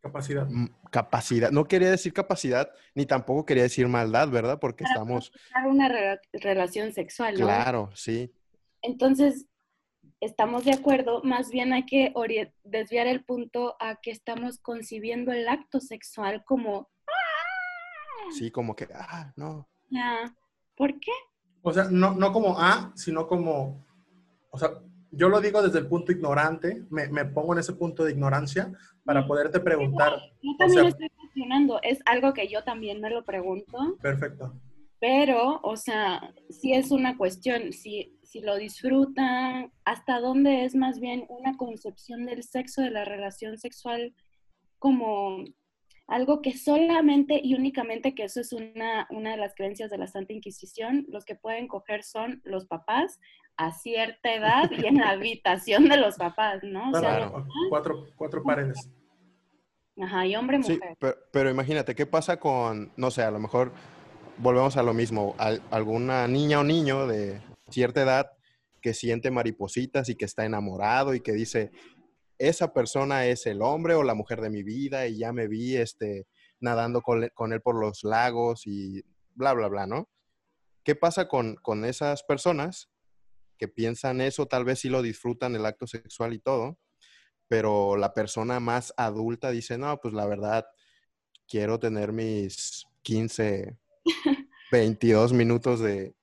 Capacidad. 0.00 0.46
Capacidad. 0.90 1.50
No 1.50 1.64
quería 1.64 1.90
decir 1.90 2.12
capacidad, 2.12 2.70
ni 2.94 3.04
tampoco 3.04 3.44
quería 3.44 3.64
decir 3.64 3.88
maldad, 3.88 4.28
¿verdad? 4.28 4.58
Porque 4.60 4.84
estamos... 4.84 5.32
Una 5.66 6.18
relación 6.32 6.92
sexual, 6.92 7.34
¿no? 7.34 7.46
Claro, 7.46 7.90
sí. 7.94 8.32
Entonces, 8.80 9.46
estamos 10.20 10.64
de 10.64 10.72
acuerdo, 10.72 11.20
más 11.24 11.50
bien 11.50 11.72
hay 11.72 11.84
que 11.84 12.14
desviar 12.62 13.08
el 13.08 13.24
punto 13.24 13.76
a 13.80 13.96
que 13.96 14.12
estamos 14.12 14.58
concibiendo 14.58 15.32
el 15.32 15.48
acto 15.48 15.80
sexual 15.80 16.44
como... 16.44 16.88
Sí, 18.32 18.50
como 18.50 18.74
que, 18.74 18.88
ah, 18.94 19.32
no. 19.36 19.68
Ya. 19.90 20.34
¿Por 20.76 20.98
qué? 21.00 21.12
O 21.62 21.72
sea, 21.72 21.84
no, 21.90 22.14
no 22.14 22.32
como 22.32 22.58
A, 22.58 22.92
sino 22.94 23.26
como, 23.26 23.84
o 24.50 24.58
sea, 24.58 24.70
yo 25.10 25.28
lo 25.28 25.40
digo 25.40 25.62
desde 25.62 25.78
el 25.78 25.88
punto 25.88 26.12
ignorante, 26.12 26.84
me, 26.90 27.08
me 27.08 27.24
pongo 27.24 27.52
en 27.54 27.60
ese 27.60 27.72
punto 27.72 28.04
de 28.04 28.12
ignorancia 28.12 28.72
para 29.04 29.26
poderte 29.26 29.58
preguntar. 29.60 30.12
Yo 30.42 30.52
también 30.58 30.86
estoy 30.86 31.08
cuestionando, 31.10 31.80
es 31.82 32.00
algo 32.04 32.34
que 32.34 32.48
yo 32.48 32.62
también 32.62 33.00
me 33.00 33.10
lo 33.10 33.24
pregunto. 33.24 33.96
Perfecto. 34.00 34.52
Pero, 35.00 35.60
o 35.62 35.76
sea, 35.76 36.34
si 36.50 36.72
es 36.72 36.90
una 36.90 37.16
cuestión, 37.16 37.72
si, 37.72 38.18
si 38.22 38.40
lo 38.40 38.56
disfrutan, 38.56 39.72
hasta 39.84 40.20
dónde 40.20 40.64
es 40.64 40.74
más 40.74 41.00
bien 41.00 41.24
una 41.28 41.56
concepción 41.56 42.26
del 42.26 42.42
sexo, 42.42 42.82
de 42.82 42.90
la 42.90 43.04
relación 43.04 43.56
sexual, 43.58 44.14
como 44.78 45.44
algo 46.08 46.40
que 46.40 46.56
solamente 46.56 47.38
y 47.42 47.54
únicamente, 47.54 48.14
que 48.14 48.24
eso 48.24 48.40
es 48.40 48.52
una, 48.52 49.06
una 49.10 49.32
de 49.32 49.36
las 49.36 49.54
creencias 49.54 49.90
de 49.90 49.98
la 49.98 50.06
Santa 50.06 50.32
Inquisición, 50.32 51.04
los 51.08 51.24
que 51.26 51.34
pueden 51.34 51.68
coger 51.68 52.02
son 52.02 52.40
los 52.44 52.66
papás 52.66 53.20
a 53.58 53.72
cierta 53.72 54.34
edad 54.34 54.70
y 54.70 54.86
en 54.86 54.96
la 54.96 55.10
habitación 55.10 55.88
de 55.88 55.98
los 55.98 56.16
papás, 56.16 56.60
¿no? 56.62 56.90
claro, 56.92 57.46
cuatro, 57.68 58.06
cuatro 58.16 58.42
paredes. 58.42 58.90
Ajá, 60.00 60.26
y 60.26 60.34
hombre, 60.34 60.58
mujer. 60.58 60.76
Sí, 60.76 60.96
pero, 60.98 61.16
pero, 61.32 61.50
imagínate, 61.50 61.94
¿qué 61.94 62.06
pasa 62.06 62.38
con, 62.38 62.90
no 62.96 63.10
sé, 63.10 63.22
a 63.22 63.30
lo 63.30 63.40
mejor 63.40 63.72
volvemos 64.38 64.76
a 64.76 64.82
lo 64.82 64.94
mismo, 64.94 65.34
alguna 65.70 66.26
niña 66.26 66.60
o 66.60 66.64
niño 66.64 67.06
de 67.06 67.40
cierta 67.68 68.02
edad 68.02 68.30
que 68.80 68.94
siente 68.94 69.30
maripositas 69.30 70.08
y 70.08 70.14
que 70.14 70.24
está 70.24 70.44
enamorado 70.44 71.14
y 71.14 71.20
que 71.20 71.32
dice, 71.32 71.72
esa 72.38 72.72
persona 72.72 73.26
es 73.26 73.46
el 73.46 73.62
hombre 73.62 73.94
o 73.94 74.02
la 74.02 74.14
mujer 74.14 74.40
de 74.40 74.50
mi 74.50 74.62
vida 74.62 75.06
y 75.06 75.18
ya 75.18 75.32
me 75.32 75.48
vi 75.48 75.76
este, 75.76 76.26
nadando 76.60 77.02
con, 77.02 77.22
él 77.52 77.60
por 77.60 77.74
los 77.74 78.04
lagos 78.04 78.66
y 78.66 79.02
bla, 79.34 79.52
bla, 79.52 79.68
bla, 79.68 79.86
¿no? 79.86 80.08
¿Qué 80.84 80.94
pasa 80.94 81.28
con, 81.28 81.56
con 81.56 81.84
esas 81.84 82.22
personas 82.22 82.88
que 83.58 83.68
piensan 83.68 84.20
eso? 84.20 84.46
Tal 84.46 84.64
vez 84.64 84.80
sí 84.80 84.88
lo 84.88 85.02
disfrutan 85.02 85.54
el 85.54 85.66
acto 85.66 85.86
sexual 85.86 86.32
y 86.32 86.38
todo, 86.38 86.78
pero 87.48 87.96
la 87.96 88.14
persona 88.14 88.60
más 88.60 88.94
adulta 88.96 89.50
dice, 89.50 89.76
no, 89.76 89.98
pues 89.98 90.14
la 90.14 90.26
verdad, 90.26 90.64
quiero 91.48 91.78
tener 91.78 92.12
mis 92.12 92.86
15, 93.02 93.76
22 94.70 95.32
minutos 95.34 95.80
de, 95.80 96.14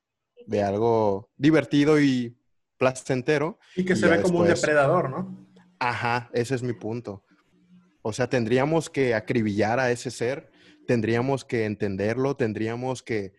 de 0.46 0.62
algo 0.62 1.30
divertido 1.36 2.00
y 2.00 2.36
placentero. 2.78 3.58
Y 3.76 3.84
que 3.84 3.96
se 3.96 4.08
ve 4.08 4.22
como 4.22 4.40
un 4.40 4.48
depredador, 4.48 5.10
¿no? 5.10 5.45
Ajá, 5.78 6.30
ese 6.32 6.54
es 6.54 6.62
mi 6.62 6.72
punto. 6.72 7.24
O 8.02 8.12
sea, 8.12 8.28
tendríamos 8.28 8.88
que 8.88 9.14
acribillar 9.14 9.80
a 9.80 9.90
ese 9.90 10.10
ser, 10.10 10.50
tendríamos 10.86 11.44
que 11.44 11.64
entenderlo, 11.64 12.36
tendríamos 12.36 13.02
que 13.02 13.32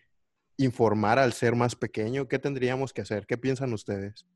informar 0.58 1.18
al 1.18 1.32
ser 1.32 1.54
más 1.54 1.74
pequeño. 1.74 2.28
¿Qué 2.28 2.38
tendríamos 2.38 2.92
que 2.92 3.00
hacer? 3.00 3.26
¿Qué 3.26 3.38
piensan 3.38 3.72
ustedes? 3.72 4.26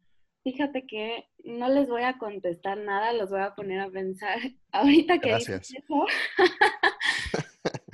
Fíjate 0.42 0.86
que 0.86 1.24
no 1.44 1.68
les 1.68 1.88
voy 1.88 2.02
a 2.02 2.18
contestar 2.18 2.78
nada, 2.78 3.12
los 3.12 3.30
voy 3.30 3.40
a 3.40 3.54
poner 3.54 3.80
a 3.80 3.90
pensar. 3.90 4.38
Ahorita 4.72 5.18
que 5.18 5.28
Gracias. 5.28 5.74
Eso, 5.74 6.06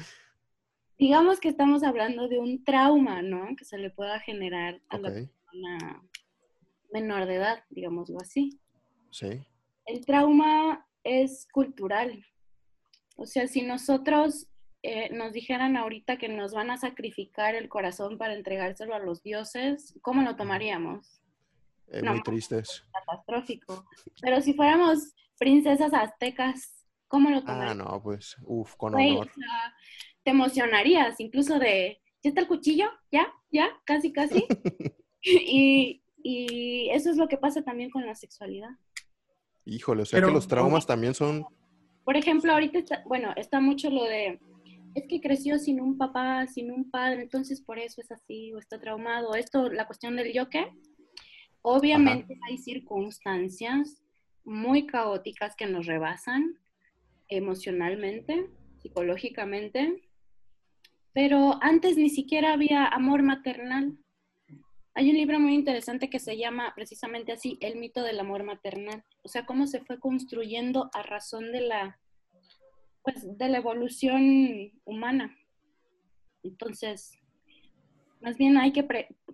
digamos 0.99 1.41
que 1.41 1.49
estamos 1.49 1.83
hablando 1.83 2.29
de 2.29 2.39
un 2.39 2.65
trauma, 2.65 3.21
¿no? 3.21 3.57
Que 3.57 3.65
se 3.65 3.79
le 3.79 3.91
pueda 3.91 4.21
generar 4.21 4.81
a 4.89 4.99
la 4.99 5.11
persona 5.11 6.03
menor 6.93 7.27
de 7.27 7.35
edad, 7.35 7.65
digámoslo 7.69 8.19
así. 8.21 8.61
Sí 9.11 9.45
el 9.89 10.05
trauma 10.05 10.87
es 11.03 11.49
cultural. 11.51 12.25
O 13.17 13.27
sea, 13.27 13.49
si 13.49 13.63
nosotros 13.63 14.47
eh, 14.83 15.11
nos 15.13 15.33
dijeran 15.33 15.77
ahorita 15.77 16.19
que 16.19 16.29
nos 16.29 16.53
van 16.53 16.71
a 16.71 16.77
sacrificar 16.77 17.55
el 17.55 17.69
corazón 17.69 18.19
para 18.19 18.35
entregárselo 18.35 18.95
a 18.95 18.99
los 18.99 19.23
dioses, 19.23 19.99
¿cómo 20.03 20.23
lo 20.23 20.37
tomaríamos? 20.37 21.23
Eh, 21.89 22.03
muy 22.03 22.23
tristes. 22.23 22.85
Catastrófico. 22.93 23.87
Pero 24.21 24.43
si 24.43 24.53
fuéramos 24.53 25.15
princesas 25.39 25.95
aztecas, 25.95 26.87
¿cómo 27.09 27.31
lo 27.31 27.41
tomaríamos? 27.41 27.87
Ah, 27.87 27.91
no, 27.93 28.03
pues, 28.03 28.37
uff, 28.45 28.77
con 28.77 28.95
honor. 28.95 29.31
te 30.23 30.31
emocionarías, 30.31 31.19
incluso 31.19 31.59
de, 31.59 31.99
¿ya 32.23 32.29
está 32.29 32.43
el 32.43 32.47
cuchillo? 32.47 32.91
¿Ya? 33.11 33.27
¿Ya? 33.51 33.71
Casi, 33.85 34.13
casi. 34.13 34.47
y, 35.23 36.03
y 36.23 36.91
eso 36.91 37.11
es 37.11 37.17
lo 37.17 37.27
que 37.27 37.39
pasa 37.39 37.63
también 37.63 37.89
con 37.89 38.05
la 38.05 38.15
sexualidad. 38.15 38.71
Híjole, 39.69 40.03
o 40.03 40.07
sea 40.07 40.23
que 40.23 40.31
los 40.31 40.49
traumas 40.49 40.87
también 40.87 41.15
son... 41.15 41.45
Por 42.05 42.17
ejemplo, 42.17 42.53
ahorita 42.53 42.79
está, 42.79 43.03
bueno, 43.05 43.35
está 43.37 43.61
mucho 43.61 43.91
lo 43.91 44.05
de, 44.05 44.41
es 44.95 45.05
que 45.07 45.21
creció 45.21 45.59
sin 45.59 45.79
un 45.79 45.99
papá, 45.99 46.47
sin 46.47 46.73
un 46.73 46.91
padre, 46.91 47.21
entonces 47.21 47.61
por 47.61 47.79
eso 47.79 48.01
es 48.01 48.11
así, 48.11 48.53
o 48.55 48.59
está 48.59 48.81
traumado. 48.81 49.35
Esto, 49.35 49.69
la 49.69 49.87
cuestión 49.87 50.17
del 50.17 50.33
yo 50.33 50.49
qué. 50.49 50.73
Obviamente 51.61 52.39
hay 52.49 52.57
circunstancias 52.57 54.03
muy 54.43 54.87
caóticas 54.87 55.55
que 55.55 55.67
nos 55.67 55.85
rebasan 55.85 56.59
emocionalmente, 57.29 58.49
psicológicamente, 58.81 60.03
pero 61.13 61.59
antes 61.61 61.99
ni 61.99 62.09
siquiera 62.09 62.55
había 62.55 62.87
amor 62.87 63.23
maternal. 63.23 63.99
Hay 64.99 65.11
un 65.11 65.17
libro 65.17 65.39
muy 65.39 65.55
interesante 65.55 66.11
que 66.11 66.19
se 66.19 66.37
llama 66.37 66.73
precisamente 66.75 67.31
así, 67.31 67.57
El 67.61 67.79
mito 67.79 68.03
del 68.03 68.19
amor 68.19 68.43
maternal. 68.43 69.05
O 69.23 69.29
sea, 69.29 69.47
cómo 69.47 69.69
se 69.69 69.79
fue 69.79 70.01
construyendo 70.01 70.91
a 70.93 71.05
razón 71.05 71.53
de 71.53 71.61
la, 71.61 72.01
pues, 73.05 73.39
de 73.39 73.49
la 73.49 73.59
evolución 73.59 74.73
humana. 74.85 75.37
Entonces, 76.43 77.13
más 78.21 78.37
bien 78.39 78.59
hay 78.59 78.73
que 78.73 78.85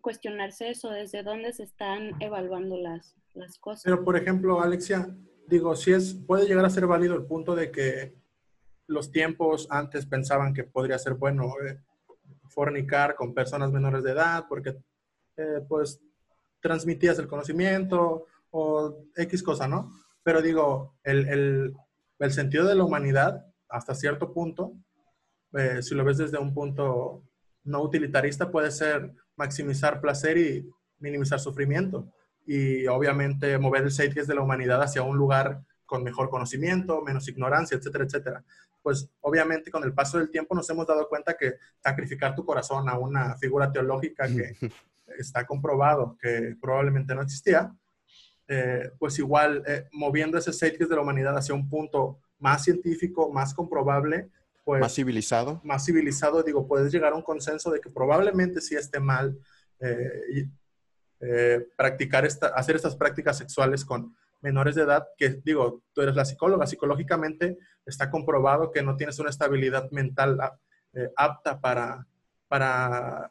cuestionarse 0.03 0.68
eso, 0.68 0.90
desde 0.90 1.22
dónde 1.22 1.55
se 1.55 1.62
están 1.62 2.11
evaluando 2.20 2.77
las, 2.77 3.16
las 3.33 3.59
cosas. 3.59 3.85
Pero, 3.85 4.05
por 4.05 4.18
ejemplo, 4.18 4.61
Alexia, 4.61 5.16
digo, 5.46 5.74
si 5.77 5.92
es, 5.92 6.12
puede 6.12 6.46
llegar 6.46 6.66
a 6.66 6.68
ser 6.68 6.87
válido 6.87 7.14
el 7.14 7.24
punto 7.24 7.55
de 7.55 7.70
que 7.70 8.14
los 8.87 9.11
tiempos 9.11 9.66
antes 9.70 10.05
pensaban 10.05 10.53
que 10.53 10.64
podría 10.64 10.98
ser 10.98 11.14
bueno 11.14 11.55
eh, 11.66 11.81
fornicar 12.50 13.14
con 13.14 13.33
personas 13.33 13.72
menores 13.72 14.05
de 14.05 14.11
edad, 14.11 14.44
porque 14.46 14.77
eh, 15.37 15.61
pues 15.68 16.01
transmitías 16.61 17.18
el 17.18 17.29
conocimiento 17.29 18.27
o 18.51 19.05
X 19.16 19.42
cosa, 19.42 19.68
¿no? 19.68 19.90
Pero 20.23 20.40
digo, 20.40 20.97
el, 21.03 21.29
el, 21.29 21.75
el 22.18 22.33
sentido 22.33 22.66
de 22.66 22.75
la 22.75 22.85
humanidad, 22.85 23.47
hasta 23.68 23.94
cierto 23.94 24.33
punto, 24.33 24.73
eh, 25.53 25.83
si 25.83 25.94
lo 25.94 26.05
ves 26.05 26.18
desde 26.18 26.38
un 26.38 26.55
punto 26.55 27.23
no 27.64 27.83
utilitarista, 27.83 28.51
puede 28.51 28.70
ser 28.70 29.12
maximizar 29.37 30.01
placer 30.01 30.38
y 30.38 30.68
minimizar 30.99 31.40
sufrimiento. 31.40 32.12
Y 32.47 32.87
obviamente 32.87 33.59
mover 33.59 33.85
el 33.85 33.92
zeitgeist 33.92 34.29
de 34.29 34.35
la 34.35 34.42
humanidad 34.42 34.83
hacia 34.83 35.03
un 35.03 35.16
lugar 35.16 35.62
con 35.87 36.03
mejor 36.03 36.31
conocimiento, 36.31 37.03
menos 37.03 37.29
ignorancia, 37.29 37.77
etcétera, 37.77 38.05
etcétera. 38.05 38.44
Pues 38.83 39.09
obviamente 39.20 39.70
con 39.70 39.85
el 39.85 39.94
paso 39.94 40.18
del 40.18 40.31
tiempo 40.31 40.55
nos 40.55 40.68
hemos 40.68 40.87
dado 40.87 41.09
cuenta 41.09 41.37
que 41.37 41.55
sacrificar 41.83 42.35
tu 42.35 42.44
corazón 42.44 42.88
a 42.88 42.99
una 42.99 43.37
figura 43.37 43.70
teológica 43.73 44.27
que 44.27 44.57
está 45.18 45.46
comprobado 45.46 46.16
que 46.20 46.56
probablemente 46.60 47.14
no 47.14 47.22
existía, 47.22 47.74
eh, 48.46 48.90
pues 48.98 49.18
igual 49.18 49.62
eh, 49.66 49.88
moviendo 49.92 50.36
ese 50.36 50.52
zeitgeist 50.52 50.90
de 50.90 50.96
la 50.96 51.02
humanidad 51.02 51.36
hacia 51.36 51.54
un 51.54 51.68
punto 51.68 52.20
más 52.38 52.64
científico, 52.64 53.32
más 53.32 53.54
comprobable, 53.54 54.28
pues... 54.64 54.80
Más 54.80 54.94
civilizado. 54.94 55.60
Más 55.64 55.84
civilizado, 55.84 56.42
digo, 56.42 56.66
puedes 56.66 56.92
llegar 56.92 57.12
a 57.12 57.16
un 57.16 57.22
consenso 57.22 57.70
de 57.70 57.80
que 57.80 57.90
probablemente 57.90 58.60
sí 58.60 58.74
esté 58.74 59.00
mal 59.00 59.38
eh, 59.80 60.48
practicar 61.76 62.26
esta, 62.26 62.48
hacer 62.48 62.76
estas 62.76 62.96
prácticas 62.96 63.38
sexuales 63.38 63.84
con 63.84 64.14
menores 64.42 64.74
de 64.74 64.82
edad, 64.82 65.06
que 65.16 65.40
digo, 65.42 65.82
tú 65.94 66.02
eres 66.02 66.14
la 66.14 66.26
psicóloga, 66.26 66.66
psicológicamente 66.66 67.56
está 67.86 68.10
comprobado 68.10 68.72
que 68.72 68.82
no 68.82 68.94
tienes 68.96 69.18
una 69.18 69.30
estabilidad 69.30 69.90
mental 69.90 70.38
apta 71.16 71.60
para, 71.60 72.06
para 72.46 73.30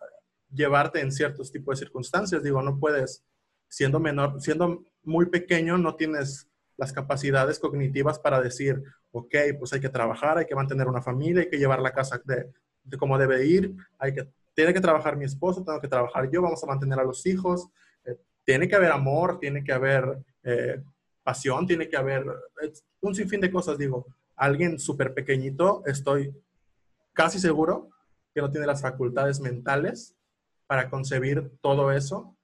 llevarte 0.54 1.00
en 1.02 1.12
ciertos 1.12 1.52
tipos 1.52 1.80
de 1.80 1.86
circunstancias. 1.86 2.44
Digo, 2.44 2.62
no 2.62 2.80
puedes, 2.80 3.24
siendo 3.68 4.00
menor, 4.00 4.42
siendo 4.42 4.84
muy 5.04 5.28
pequeño, 5.28 5.78
no 5.78 5.96
tienes 5.96 6.48
las 6.78 6.92
capacidades 6.92 7.60
cognitivas 7.60 8.20
para 8.20 8.42
decir, 8.42 8.82
ok, 9.12 9.36
pues 9.60 9.74
hay 9.74 9.80
que 9.80 9.90
trabajar, 9.90 10.38
hay 10.38 10.46
que 10.46 10.56
mantener 10.56 10.88
una 10.88 11.02
familia, 11.02 11.44
hay 11.44 11.50
que 11.50 11.60
llevar 11.60 11.82
la 11.82 11.94
casa 11.94 12.22
de, 12.26 12.52
de 12.84 12.98
como 12.98 13.18
debe 13.18 13.46
ir, 13.46 13.76
hay 13.98 14.14
que, 14.14 14.28
tiene 14.54 14.74
que 14.74 14.82
trabajar 14.82 15.16
mi 15.16 15.26
esposo, 15.26 15.64
tengo 15.64 15.80
que 15.80 15.88
trabajar 15.88 16.30
yo, 16.30 16.42
vamos 16.42 16.64
a 16.64 16.68
mantener 16.68 17.00
a 17.00 17.04
los 17.04 17.26
hijos, 17.26 17.68
eh, 18.06 18.18
tiene 18.44 18.68
que 18.68 18.76
haber 18.76 18.92
amor, 18.92 19.40
tiene 19.40 19.64
que 19.64 19.72
haber 19.72 20.20
eh, 20.44 20.82
pasión, 21.24 21.66
tiene 21.66 21.88
que 21.88 21.98
haber 21.98 22.26
un 23.02 23.16
sinfín 23.16 23.42
de 23.42 23.52
cosas, 23.52 23.78
digo. 23.78 24.06
alguien 24.36 24.80
súper 24.80 25.14
pequeñito, 25.14 25.84
estoy 25.86 26.34
casi 27.14 27.40
seguro 27.40 27.90
que 28.34 28.42
no 28.42 28.50
tiene 28.50 28.68
las 28.68 28.82
facultades 28.82 29.40
mentales 29.40 30.16
para 30.74 30.90
concebir 30.90 31.52
todo 31.62 31.92
eso 31.92 32.36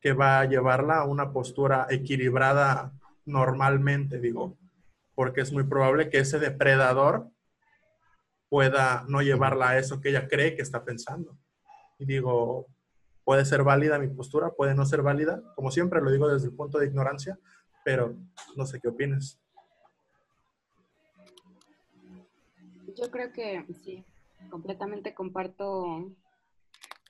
que 0.00 0.14
va 0.14 0.40
a 0.40 0.46
llevarla 0.46 1.00
a 1.00 1.04
una 1.04 1.30
postura 1.30 1.86
equilibrada 1.90 2.94
normalmente, 3.26 4.18
digo, 4.18 4.56
porque 5.14 5.42
es 5.42 5.52
muy 5.52 5.64
probable 5.64 6.08
que 6.08 6.20
ese 6.20 6.38
depredador 6.38 7.28
pueda 8.48 9.04
no 9.08 9.20
llevarla 9.20 9.68
a 9.68 9.78
eso 9.78 10.00
que 10.00 10.08
ella 10.08 10.26
cree 10.26 10.56
que 10.56 10.62
está 10.62 10.86
pensando. 10.86 11.36
Y 11.98 12.06
digo, 12.06 12.66
puede 13.24 13.44
ser 13.44 13.62
válida 13.62 13.98
mi 13.98 14.08
postura, 14.08 14.48
puede 14.48 14.74
no 14.74 14.86
ser 14.86 15.02
válida, 15.02 15.42
como 15.54 15.70
siempre 15.70 16.00
lo 16.00 16.10
digo 16.10 16.26
desde 16.28 16.46
el 16.46 16.54
punto 16.54 16.78
de 16.78 16.86
ignorancia, 16.86 17.38
pero 17.84 18.16
no 18.56 18.64
sé 18.64 18.80
qué 18.80 18.88
opinas. 18.88 19.38
Yo 22.96 23.10
creo 23.10 23.30
que 23.34 23.66
sí, 23.84 24.02
completamente 24.48 25.12
comparto 25.12 26.10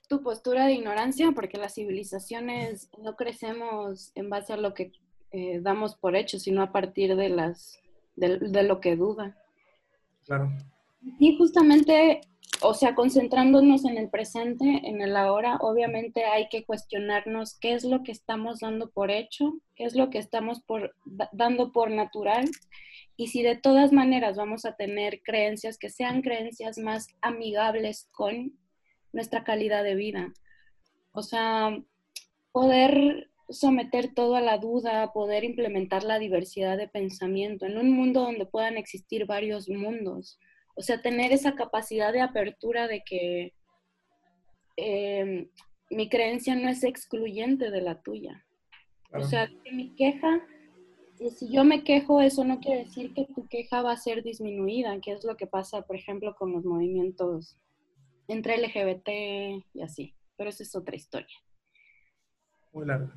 tu 0.07 0.21
postura 0.21 0.65
de 0.65 0.73
ignorancia, 0.73 1.31
porque 1.33 1.57
las 1.57 1.75
civilizaciones 1.75 2.89
no 2.97 3.15
crecemos 3.15 4.11
en 4.15 4.29
base 4.29 4.53
a 4.53 4.57
lo 4.57 4.73
que 4.73 4.91
eh, 5.31 5.59
damos 5.61 5.95
por 5.95 6.15
hecho, 6.15 6.39
sino 6.39 6.61
a 6.61 6.71
partir 6.71 7.15
de 7.15 7.29
las 7.29 7.79
de, 8.15 8.63
lo 8.63 8.79
que 8.79 8.95
duda. 8.95 9.37
Claro. 10.25 10.51
Y 11.19 11.37
justamente, 11.37 12.21
o 12.61 12.73
sea, 12.73 12.95
concentrándonos 12.95 13.85
en 13.85 13.97
el 13.97 14.09
presente, 14.09 14.81
en 14.83 15.01
el 15.01 15.15
ahora, 15.15 15.57
obviamente 15.57 16.23
hay 16.23 16.47
que 16.49 16.65
cuestionarnos 16.65 17.57
qué 17.59 17.73
es 17.73 17.83
lo 17.83 18.03
que 18.03 18.11
estamos 18.11 18.61
dando 18.61 18.89
por 18.89 19.11
hecho, 19.11 19.53
qué 19.75 19.83
es 19.83 19.95
lo 19.95 20.09
que 20.09 20.17
estamos 20.17 20.61
por, 20.61 20.95
dando 21.31 21.71
por 21.71 21.91
natural 21.91 22.49
y 23.17 23.27
si 23.27 23.43
de 23.43 23.55
todas 23.55 23.93
maneras 23.93 24.35
vamos 24.35 24.65
a 24.65 24.75
tener 24.75 25.21
creencias 25.23 25.77
que 25.77 25.89
sean 25.89 26.21
creencias 26.21 26.77
más 26.77 27.07
amigables 27.21 28.09
con 28.11 28.57
nuestra 29.15 29.43
calidad 29.43 29.83
de 29.83 29.95
vida. 29.95 30.33
O 31.13 31.23
sea, 31.23 31.75
poder 32.51 33.31
someter 33.49 34.13
todo 34.13 34.35
a 34.35 34.41
la 34.41 34.57
duda, 34.57 35.13
poder 35.13 35.43
implementar 35.45 36.03
la 36.03 36.19
diversidad 36.19 36.77
de 36.77 36.89
pensamiento 36.89 37.65
en 37.65 37.77
un 37.77 37.91
mundo 37.91 38.21
donde 38.21 38.45
puedan 38.45 38.75
existir 38.77 39.25
varios 39.25 39.69
mundos. 39.69 40.37
O 40.75 40.81
sea, 40.81 41.01
tener 41.01 41.31
esa 41.31 41.55
capacidad 41.55 42.11
de 42.11 42.21
apertura 42.21 42.87
de 42.87 43.03
que 43.05 43.53
em, 44.75 45.49
mi 45.89 46.09
creencia 46.09 46.55
no 46.55 46.67
es 46.67 46.83
excluyente 46.83 47.71
de 47.71 47.81
la 47.81 48.01
tuya. 48.01 48.45
O 49.13 49.23
sea, 49.23 49.47
que 49.47 49.71
mi 49.71 49.95
queja, 49.95 50.45
y 51.19 51.29
si 51.29 51.49
yo 51.49 51.63
me 51.63 51.85
quejo, 51.85 52.19
eso 52.19 52.43
no 52.43 52.59
quiere 52.59 52.83
decir 52.83 53.13
que 53.13 53.25
tu 53.33 53.47
queja 53.47 53.81
va 53.81 53.93
a 53.93 53.97
ser 53.97 54.23
disminuida, 54.23 54.99
que 54.99 55.13
es 55.13 55.23
lo 55.23 55.37
que 55.37 55.47
pasa, 55.47 55.83
por 55.83 55.95
ejemplo, 55.95 56.35
con 56.35 56.51
los 56.51 56.65
movimientos 56.65 57.57
entre 58.27 58.57
LGBT 58.57 59.09
y 59.73 59.81
así. 59.81 60.13
Pero 60.37 60.49
esa 60.49 60.63
es 60.63 60.75
otra 60.75 60.95
historia. 60.95 61.35
Muy 62.73 62.85
larga. 62.85 63.13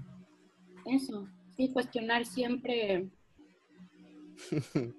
Eso, 0.87 1.29
sí, 1.57 1.73
cuestionar 1.73 2.25
siempre. 2.25 3.09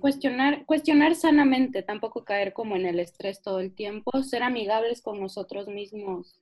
cuestionar, 0.00 0.66
cuestionar 0.66 1.14
sanamente, 1.14 1.82
tampoco 1.82 2.24
caer 2.24 2.52
como 2.52 2.76
en 2.76 2.86
el 2.86 2.98
estrés 2.98 3.40
todo 3.40 3.60
el 3.60 3.72
tiempo, 3.72 4.22
ser 4.22 4.42
amigables 4.42 5.00
con 5.00 5.20
nosotros 5.20 5.68
mismos. 5.68 6.40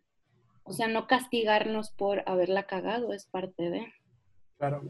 O 0.64 0.72
sea, 0.72 0.88
no 0.88 1.06
castigarnos 1.06 1.90
por 1.90 2.22
haberla 2.26 2.66
cagado, 2.66 3.12
es 3.12 3.26
parte 3.26 3.70
de. 3.70 3.92
Claro. 4.58 4.82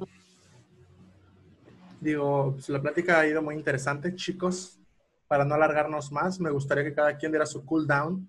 Digo, 2.01 2.53
pues, 2.53 2.68
la 2.68 2.83
plática 2.83 3.20
ha 3.20 3.27
ido 3.27 3.42
muy 3.42 3.55
interesante, 3.55 4.14
chicos. 4.14 4.82
Para 5.33 5.47
no 5.47 5.55
alargarnos 5.55 6.12
más, 6.12 6.40
me 6.40 6.51
gustaría 6.51 6.85
que 6.85 6.92
cada 6.92 7.16
quien 7.16 7.33
diera 7.33 7.47
su 7.47 7.64
cool 7.64 7.87
down 7.87 8.29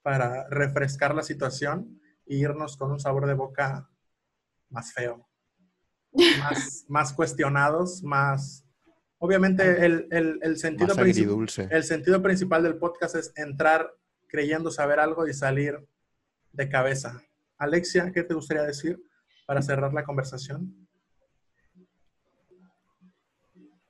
para 0.00 0.48
refrescar 0.48 1.12
la 1.12 1.24
situación 1.24 2.00
e 2.24 2.36
irnos 2.36 2.76
con 2.76 2.92
un 2.92 3.00
sabor 3.00 3.26
de 3.26 3.34
boca 3.34 3.90
más 4.68 4.92
feo, 4.92 5.28
más, 6.38 6.84
más 6.86 7.12
cuestionados, 7.14 8.00
más... 8.04 8.64
Obviamente 9.18 9.84
el, 9.84 10.06
el, 10.12 10.38
el 10.40 10.56
sentido 10.56 10.94
el 10.96 11.82
sentido 11.82 12.22
principal 12.22 12.62
del 12.62 12.78
podcast 12.78 13.16
es 13.16 13.32
entrar 13.34 13.92
creyendo 14.28 14.70
saber 14.70 15.00
algo 15.00 15.26
y 15.26 15.34
salir 15.34 15.84
de 16.52 16.68
cabeza. 16.68 17.24
Alexia, 17.58 18.12
¿qué 18.12 18.22
te 18.22 18.34
gustaría 18.34 18.62
decir 18.62 19.02
para 19.46 19.62
cerrar 19.62 19.92
la 19.92 20.04
conversación? 20.04 20.86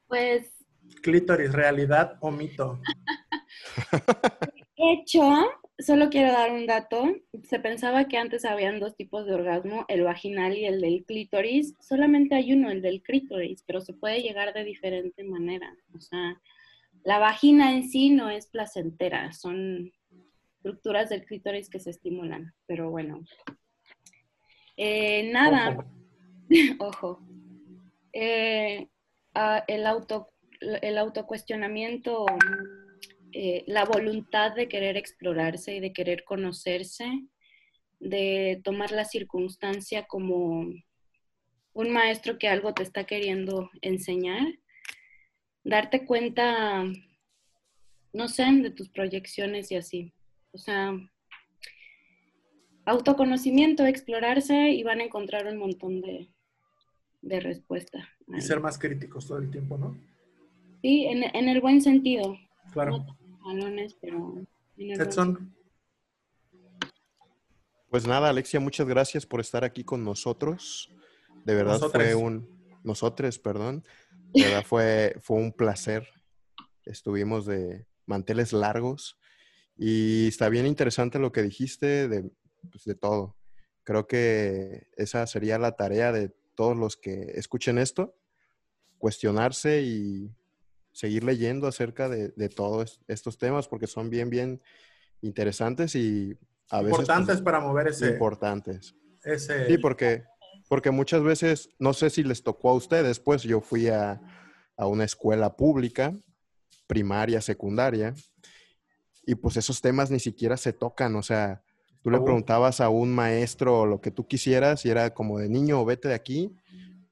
Pues... 0.08 0.55
Clítoris, 1.02 1.52
realidad 1.52 2.16
o 2.20 2.30
mito. 2.30 2.80
Hecho 4.76 5.22
solo 5.78 6.08
quiero 6.08 6.32
dar 6.32 6.52
un 6.52 6.66
dato. 6.66 7.04
Se 7.44 7.58
pensaba 7.58 8.06
que 8.06 8.16
antes 8.16 8.44
habían 8.44 8.80
dos 8.80 8.96
tipos 8.96 9.26
de 9.26 9.34
orgasmo, 9.34 9.84
el 9.88 10.02
vaginal 10.02 10.56
y 10.56 10.66
el 10.66 10.80
del 10.80 11.04
clítoris. 11.04 11.74
Solamente 11.80 12.34
hay 12.34 12.52
uno, 12.52 12.70
el 12.70 12.82
del 12.82 13.02
clítoris, 13.02 13.62
pero 13.66 13.80
se 13.80 13.92
puede 13.92 14.22
llegar 14.22 14.52
de 14.54 14.64
diferente 14.64 15.24
manera. 15.24 15.74
O 15.94 16.00
sea, 16.00 16.40
la 17.04 17.18
vagina 17.18 17.72
en 17.72 17.88
sí 17.88 18.10
no 18.10 18.30
es 18.30 18.46
placentera, 18.46 19.32
son 19.32 19.92
estructuras 20.56 21.08
del 21.10 21.24
clítoris 21.24 21.68
que 21.68 21.80
se 21.80 21.90
estimulan. 21.90 22.54
Pero 22.66 22.90
bueno. 22.90 23.24
Eh, 24.76 25.30
nada. 25.32 25.86
Ojo. 26.78 27.20
Eh, 28.18 28.88
ah, 29.34 29.62
el, 29.68 29.86
auto, 29.86 30.30
el 30.60 30.98
autocuestionamiento 30.98 32.26
eh, 33.38 33.64
la 33.66 33.84
voluntad 33.84 34.54
de 34.54 34.66
querer 34.66 34.96
explorarse 34.96 35.76
y 35.76 35.80
de 35.80 35.92
querer 35.92 36.24
conocerse, 36.24 37.06
de 38.00 38.62
tomar 38.64 38.92
la 38.92 39.04
circunstancia 39.04 40.06
como 40.06 40.70
un 41.74 41.90
maestro 41.90 42.38
que 42.38 42.48
algo 42.48 42.72
te 42.72 42.82
está 42.82 43.04
queriendo 43.04 43.70
enseñar, 43.82 44.46
darte 45.64 46.06
cuenta, 46.06 46.84
no 48.14 48.28
sé, 48.28 48.44
de 48.62 48.70
tus 48.70 48.88
proyecciones 48.88 49.70
y 49.70 49.76
así. 49.76 50.14
O 50.52 50.58
sea, 50.58 50.94
autoconocimiento, 52.86 53.84
explorarse 53.84 54.70
y 54.70 54.82
van 54.82 55.00
a 55.00 55.04
encontrar 55.04 55.46
un 55.46 55.58
montón 55.58 56.00
de, 56.00 56.30
de 57.20 57.40
respuesta. 57.40 58.08
Y 58.34 58.40
ser 58.40 58.60
más 58.60 58.78
críticos 58.78 59.26
todo 59.26 59.36
el 59.38 59.50
tiempo, 59.50 59.76
¿no? 59.76 60.15
Sí, 60.82 61.06
en, 61.06 61.24
en 61.24 61.48
el 61.48 61.60
buen 61.60 61.80
sentido. 61.80 62.36
Claro 62.72 63.04
pero... 64.00 64.46
Edson. 64.76 65.54
Pues 67.88 68.06
nada, 68.06 68.28
Alexia, 68.28 68.60
muchas 68.60 68.86
gracias 68.86 69.24
por 69.24 69.40
estar 69.40 69.64
aquí 69.64 69.84
con 69.84 70.04
nosotros. 70.04 70.92
De 71.44 71.54
verdad 71.54 71.80
fue 71.80 72.14
un... 72.14 72.56
Nosotros, 72.82 73.38
perdón. 73.38 73.84
De 74.32 74.42
verdad 74.42 74.64
fue, 74.64 75.16
fue 75.20 75.38
un 75.38 75.52
placer. 75.52 76.06
Estuvimos 76.84 77.46
de 77.46 77.86
manteles 78.04 78.52
largos 78.52 79.18
y 79.76 80.28
está 80.28 80.48
bien 80.48 80.66
interesante 80.66 81.18
lo 81.18 81.32
que 81.32 81.42
dijiste 81.42 82.08
de, 82.08 82.30
pues, 82.70 82.84
de 82.84 82.94
todo. 82.94 83.36
Creo 83.82 84.06
que 84.06 84.88
esa 84.96 85.26
sería 85.26 85.58
la 85.58 85.72
tarea 85.72 86.12
de 86.12 86.32
todos 86.54 86.76
los 86.76 86.96
que 86.96 87.32
escuchen 87.34 87.78
esto, 87.78 88.16
cuestionarse 88.98 89.82
y 89.82 90.30
seguir 90.96 91.24
leyendo 91.24 91.66
acerca 91.66 92.08
de, 92.08 92.48
todos 92.48 93.02
estos 93.06 93.36
temas 93.36 93.68
porque 93.68 93.86
son 93.86 94.08
bien, 94.08 94.30
bien 94.30 94.62
interesantes 95.20 95.94
y 95.94 96.38
a 96.70 96.80
veces... 96.80 96.96
Pues, 96.96 97.08
importantes 97.08 97.42
para 97.42 97.60
mover 97.60 97.88
ese... 97.88 98.08
Importantes. 98.08 98.96
Sí, 99.68 99.76
porque, 99.76 100.24
porque 100.70 100.90
muchas 100.90 101.22
veces, 101.22 101.68
no 101.78 101.92
sé 101.92 102.08
si 102.08 102.22
les 102.22 102.42
tocó 102.42 102.70
a 102.70 102.74
ustedes, 102.74 103.20
pues 103.20 103.42
yo 103.42 103.60
fui 103.60 103.88
a, 103.88 104.22
a 104.74 104.86
una 104.86 105.04
escuela 105.04 105.54
pública, 105.54 106.14
primaria, 106.86 107.42
secundaria, 107.42 108.14
y 109.26 109.34
pues 109.34 109.58
esos 109.58 109.82
temas 109.82 110.10
ni 110.10 110.18
siquiera 110.18 110.56
se 110.56 110.72
tocan, 110.72 111.14
o 111.16 111.22
sea, 111.22 111.62
tú 112.00 112.10
le 112.10 112.16
oh. 112.16 112.24
preguntabas 112.24 112.80
a 112.80 112.88
un 112.88 113.14
maestro 113.14 113.84
lo 113.84 114.00
que 114.00 114.10
tú 114.10 114.26
quisieras 114.26 114.86
y 114.86 114.88
era 114.88 115.12
como 115.12 115.40
de 115.40 115.50
niño, 115.50 115.84
vete 115.84 116.08
de 116.08 116.14
aquí, 116.14 116.56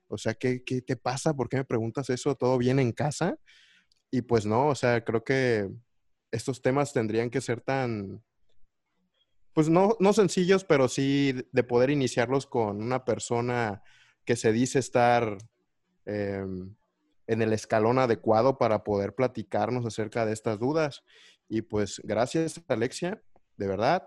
o 0.08 0.16
sea, 0.16 0.32
¿qué, 0.32 0.64
¿qué, 0.64 0.80
te 0.80 0.96
pasa? 0.96 1.34
¿Por 1.34 1.50
qué 1.50 1.58
me 1.58 1.64
preguntas 1.64 2.08
eso? 2.08 2.34
¿Todo 2.34 2.56
bien 2.56 2.78
en 2.78 2.92
casa? 2.92 3.36
Y 4.14 4.22
pues 4.22 4.46
no, 4.46 4.68
o 4.68 4.76
sea, 4.76 5.04
creo 5.04 5.24
que 5.24 5.68
estos 6.30 6.62
temas 6.62 6.92
tendrían 6.92 7.30
que 7.30 7.40
ser 7.40 7.60
tan, 7.60 8.22
pues 9.52 9.68
no, 9.68 9.96
no 9.98 10.12
sencillos, 10.12 10.62
pero 10.62 10.86
sí 10.86 11.34
de 11.50 11.64
poder 11.64 11.90
iniciarlos 11.90 12.46
con 12.46 12.80
una 12.80 13.04
persona 13.04 13.82
que 14.24 14.36
se 14.36 14.52
dice 14.52 14.78
estar 14.78 15.36
em, 16.06 16.76
en 17.26 17.42
el 17.42 17.52
escalón 17.52 17.98
adecuado 17.98 18.56
para 18.56 18.84
poder 18.84 19.16
platicarnos 19.16 19.84
acerca 19.84 20.24
de 20.24 20.32
estas 20.32 20.60
dudas. 20.60 21.02
Y 21.48 21.62
pues 21.62 22.00
gracias, 22.04 22.62
Alexia, 22.68 23.20
de 23.56 23.66
verdad. 23.66 24.06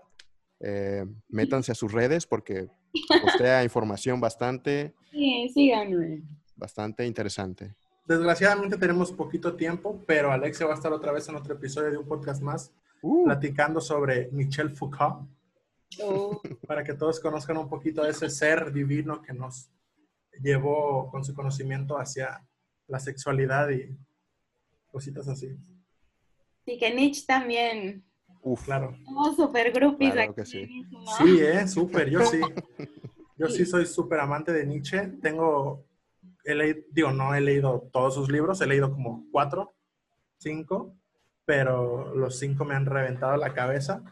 Eh, 0.60 1.04
métanse 1.28 1.72
a 1.72 1.74
sus 1.74 1.92
redes 1.92 2.26
porque 2.26 2.66
postea 3.22 3.62
información 3.62 4.22
bastante. 4.22 4.94
Sí, 5.10 5.50
síganme. 5.52 6.22
Bastante 6.56 7.04
interesante. 7.04 7.74
Desgraciadamente 8.08 8.78
tenemos 8.78 9.12
poquito 9.12 9.54
tiempo, 9.54 10.02
pero 10.06 10.32
Alexia 10.32 10.66
va 10.66 10.72
a 10.72 10.76
estar 10.76 10.92
otra 10.92 11.12
vez 11.12 11.28
en 11.28 11.36
otro 11.36 11.54
episodio 11.54 11.90
de 11.90 11.98
un 11.98 12.08
podcast 12.08 12.42
más, 12.42 12.72
uh. 13.02 13.24
platicando 13.24 13.80
sobre 13.80 14.30
Michel 14.32 14.70
Foucault. 14.70 15.28
Oh. 16.02 16.40
Para 16.66 16.82
que 16.82 16.94
todos 16.94 17.20
conozcan 17.20 17.56
un 17.58 17.68
poquito 17.68 18.02
de 18.02 18.10
ese 18.10 18.28
ser 18.28 18.72
divino 18.72 19.22
que 19.22 19.32
nos 19.32 19.70
llevó 20.42 21.10
con 21.10 21.24
su 21.24 21.34
conocimiento 21.34 21.98
hacia 21.98 22.46
la 22.86 22.98
sexualidad 22.98 23.70
y 23.70 23.96
cositas 24.90 25.28
así. 25.28 25.56
Sí, 26.64 26.78
que 26.78 26.94
Nietzsche 26.94 27.24
también. 27.26 28.04
Uf, 28.42 28.64
claro. 28.64 28.96
Somos 29.04 29.36
super 29.36 29.72
groupies 29.72 30.14
sí. 30.44 30.66
Sí, 31.18 31.40
eh, 31.40 31.66
súper, 31.66 32.10
yo 32.10 32.24
sí. 32.24 32.40
Yo 33.38 33.46
sí 33.46 33.64
soy 33.64 33.86
súper 33.86 34.18
amante 34.18 34.52
de 34.52 34.66
Nietzsche. 34.66 35.12
Tengo, 35.22 35.86
he 36.44 36.54
leído, 36.54 36.80
digo, 36.90 37.12
no 37.12 37.34
he 37.34 37.40
leído 37.40 37.88
todos 37.92 38.14
sus 38.14 38.30
libros, 38.30 38.60
he 38.60 38.66
leído 38.66 38.92
como 38.92 39.26
cuatro, 39.30 39.74
cinco, 40.38 40.94
pero 41.44 42.14
los 42.14 42.38
cinco 42.38 42.64
me 42.64 42.74
han 42.74 42.86
reventado 42.86 43.36
la 43.36 43.54
cabeza. 43.54 44.02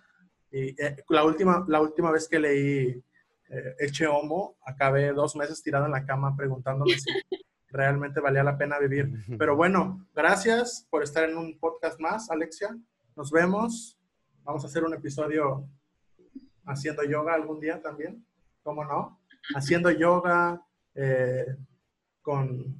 Y 0.50 0.80
eh, 0.82 0.96
la, 1.08 1.24
última, 1.24 1.64
la 1.68 1.80
última 1.80 2.10
vez 2.10 2.28
que 2.28 2.38
leí 2.38 3.02
eh, 3.48 3.74
Eche 3.78 4.06
Homo, 4.06 4.56
acabé 4.64 5.12
dos 5.12 5.36
meses 5.36 5.62
tirado 5.62 5.86
en 5.86 5.92
la 5.92 6.04
cama 6.04 6.36
preguntándome 6.36 6.98
si 6.98 7.10
realmente 7.68 8.20
valía 8.20 8.42
la 8.42 8.58
pena 8.58 8.78
vivir. 8.78 9.24
Pero 9.38 9.56
bueno, 9.56 10.06
gracias 10.14 10.86
por 10.90 11.02
estar 11.02 11.28
en 11.28 11.36
un 11.36 11.58
podcast 11.58 12.00
más, 12.00 12.30
Alexia. 12.30 12.76
Nos 13.14 13.30
vemos. 13.30 13.98
Vamos 14.42 14.64
a 14.64 14.68
hacer 14.68 14.84
un 14.84 14.94
episodio 14.94 15.68
haciendo 16.64 17.04
yoga 17.04 17.34
algún 17.34 17.60
día 17.60 17.80
también. 17.80 18.24
¿Cómo 18.62 18.84
no? 18.84 19.20
Haciendo 19.54 19.90
yoga 19.90 20.60
eh, 20.94 21.46
con 22.26 22.76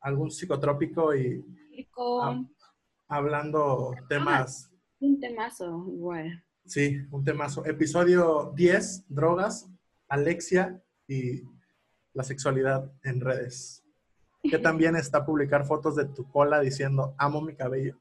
algún 0.00 0.32
psicotrópico 0.32 1.14
y 1.14 1.44
hablando 3.06 3.94
temas. 4.08 4.68
un 4.98 5.20
temazo, 5.20 5.86
igual. 5.92 6.44
Sí, 6.66 6.98
un 7.12 7.22
temazo. 7.22 7.64
Episodio 7.64 8.52
10, 8.56 9.04
drogas, 9.08 9.70
Alexia 10.08 10.82
y 11.06 11.42
la 12.14 12.24
sexualidad 12.24 12.92
en 13.04 13.20
redes 13.20 13.84
que 14.42 14.58
también 14.58 14.96
está 14.96 15.24
publicar 15.24 15.64
fotos 15.64 15.94
de 15.94 16.06
tu 16.06 16.28
cola 16.28 16.58
diciendo, 16.58 17.14
amo 17.16 17.40
mi 17.40 17.54
cabello. 17.54 17.96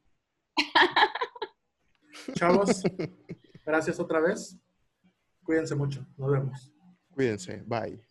Chavos, 2.33 2.81
gracias 3.63 3.99
otra 3.99 4.19
vez. 4.21 4.57
Cuídense 5.43 5.75
mucho. 5.75 6.03
Nos 6.17 6.31
vemos. 6.31 6.73
Cuídense. 7.13 7.61
Bye. 7.67 8.08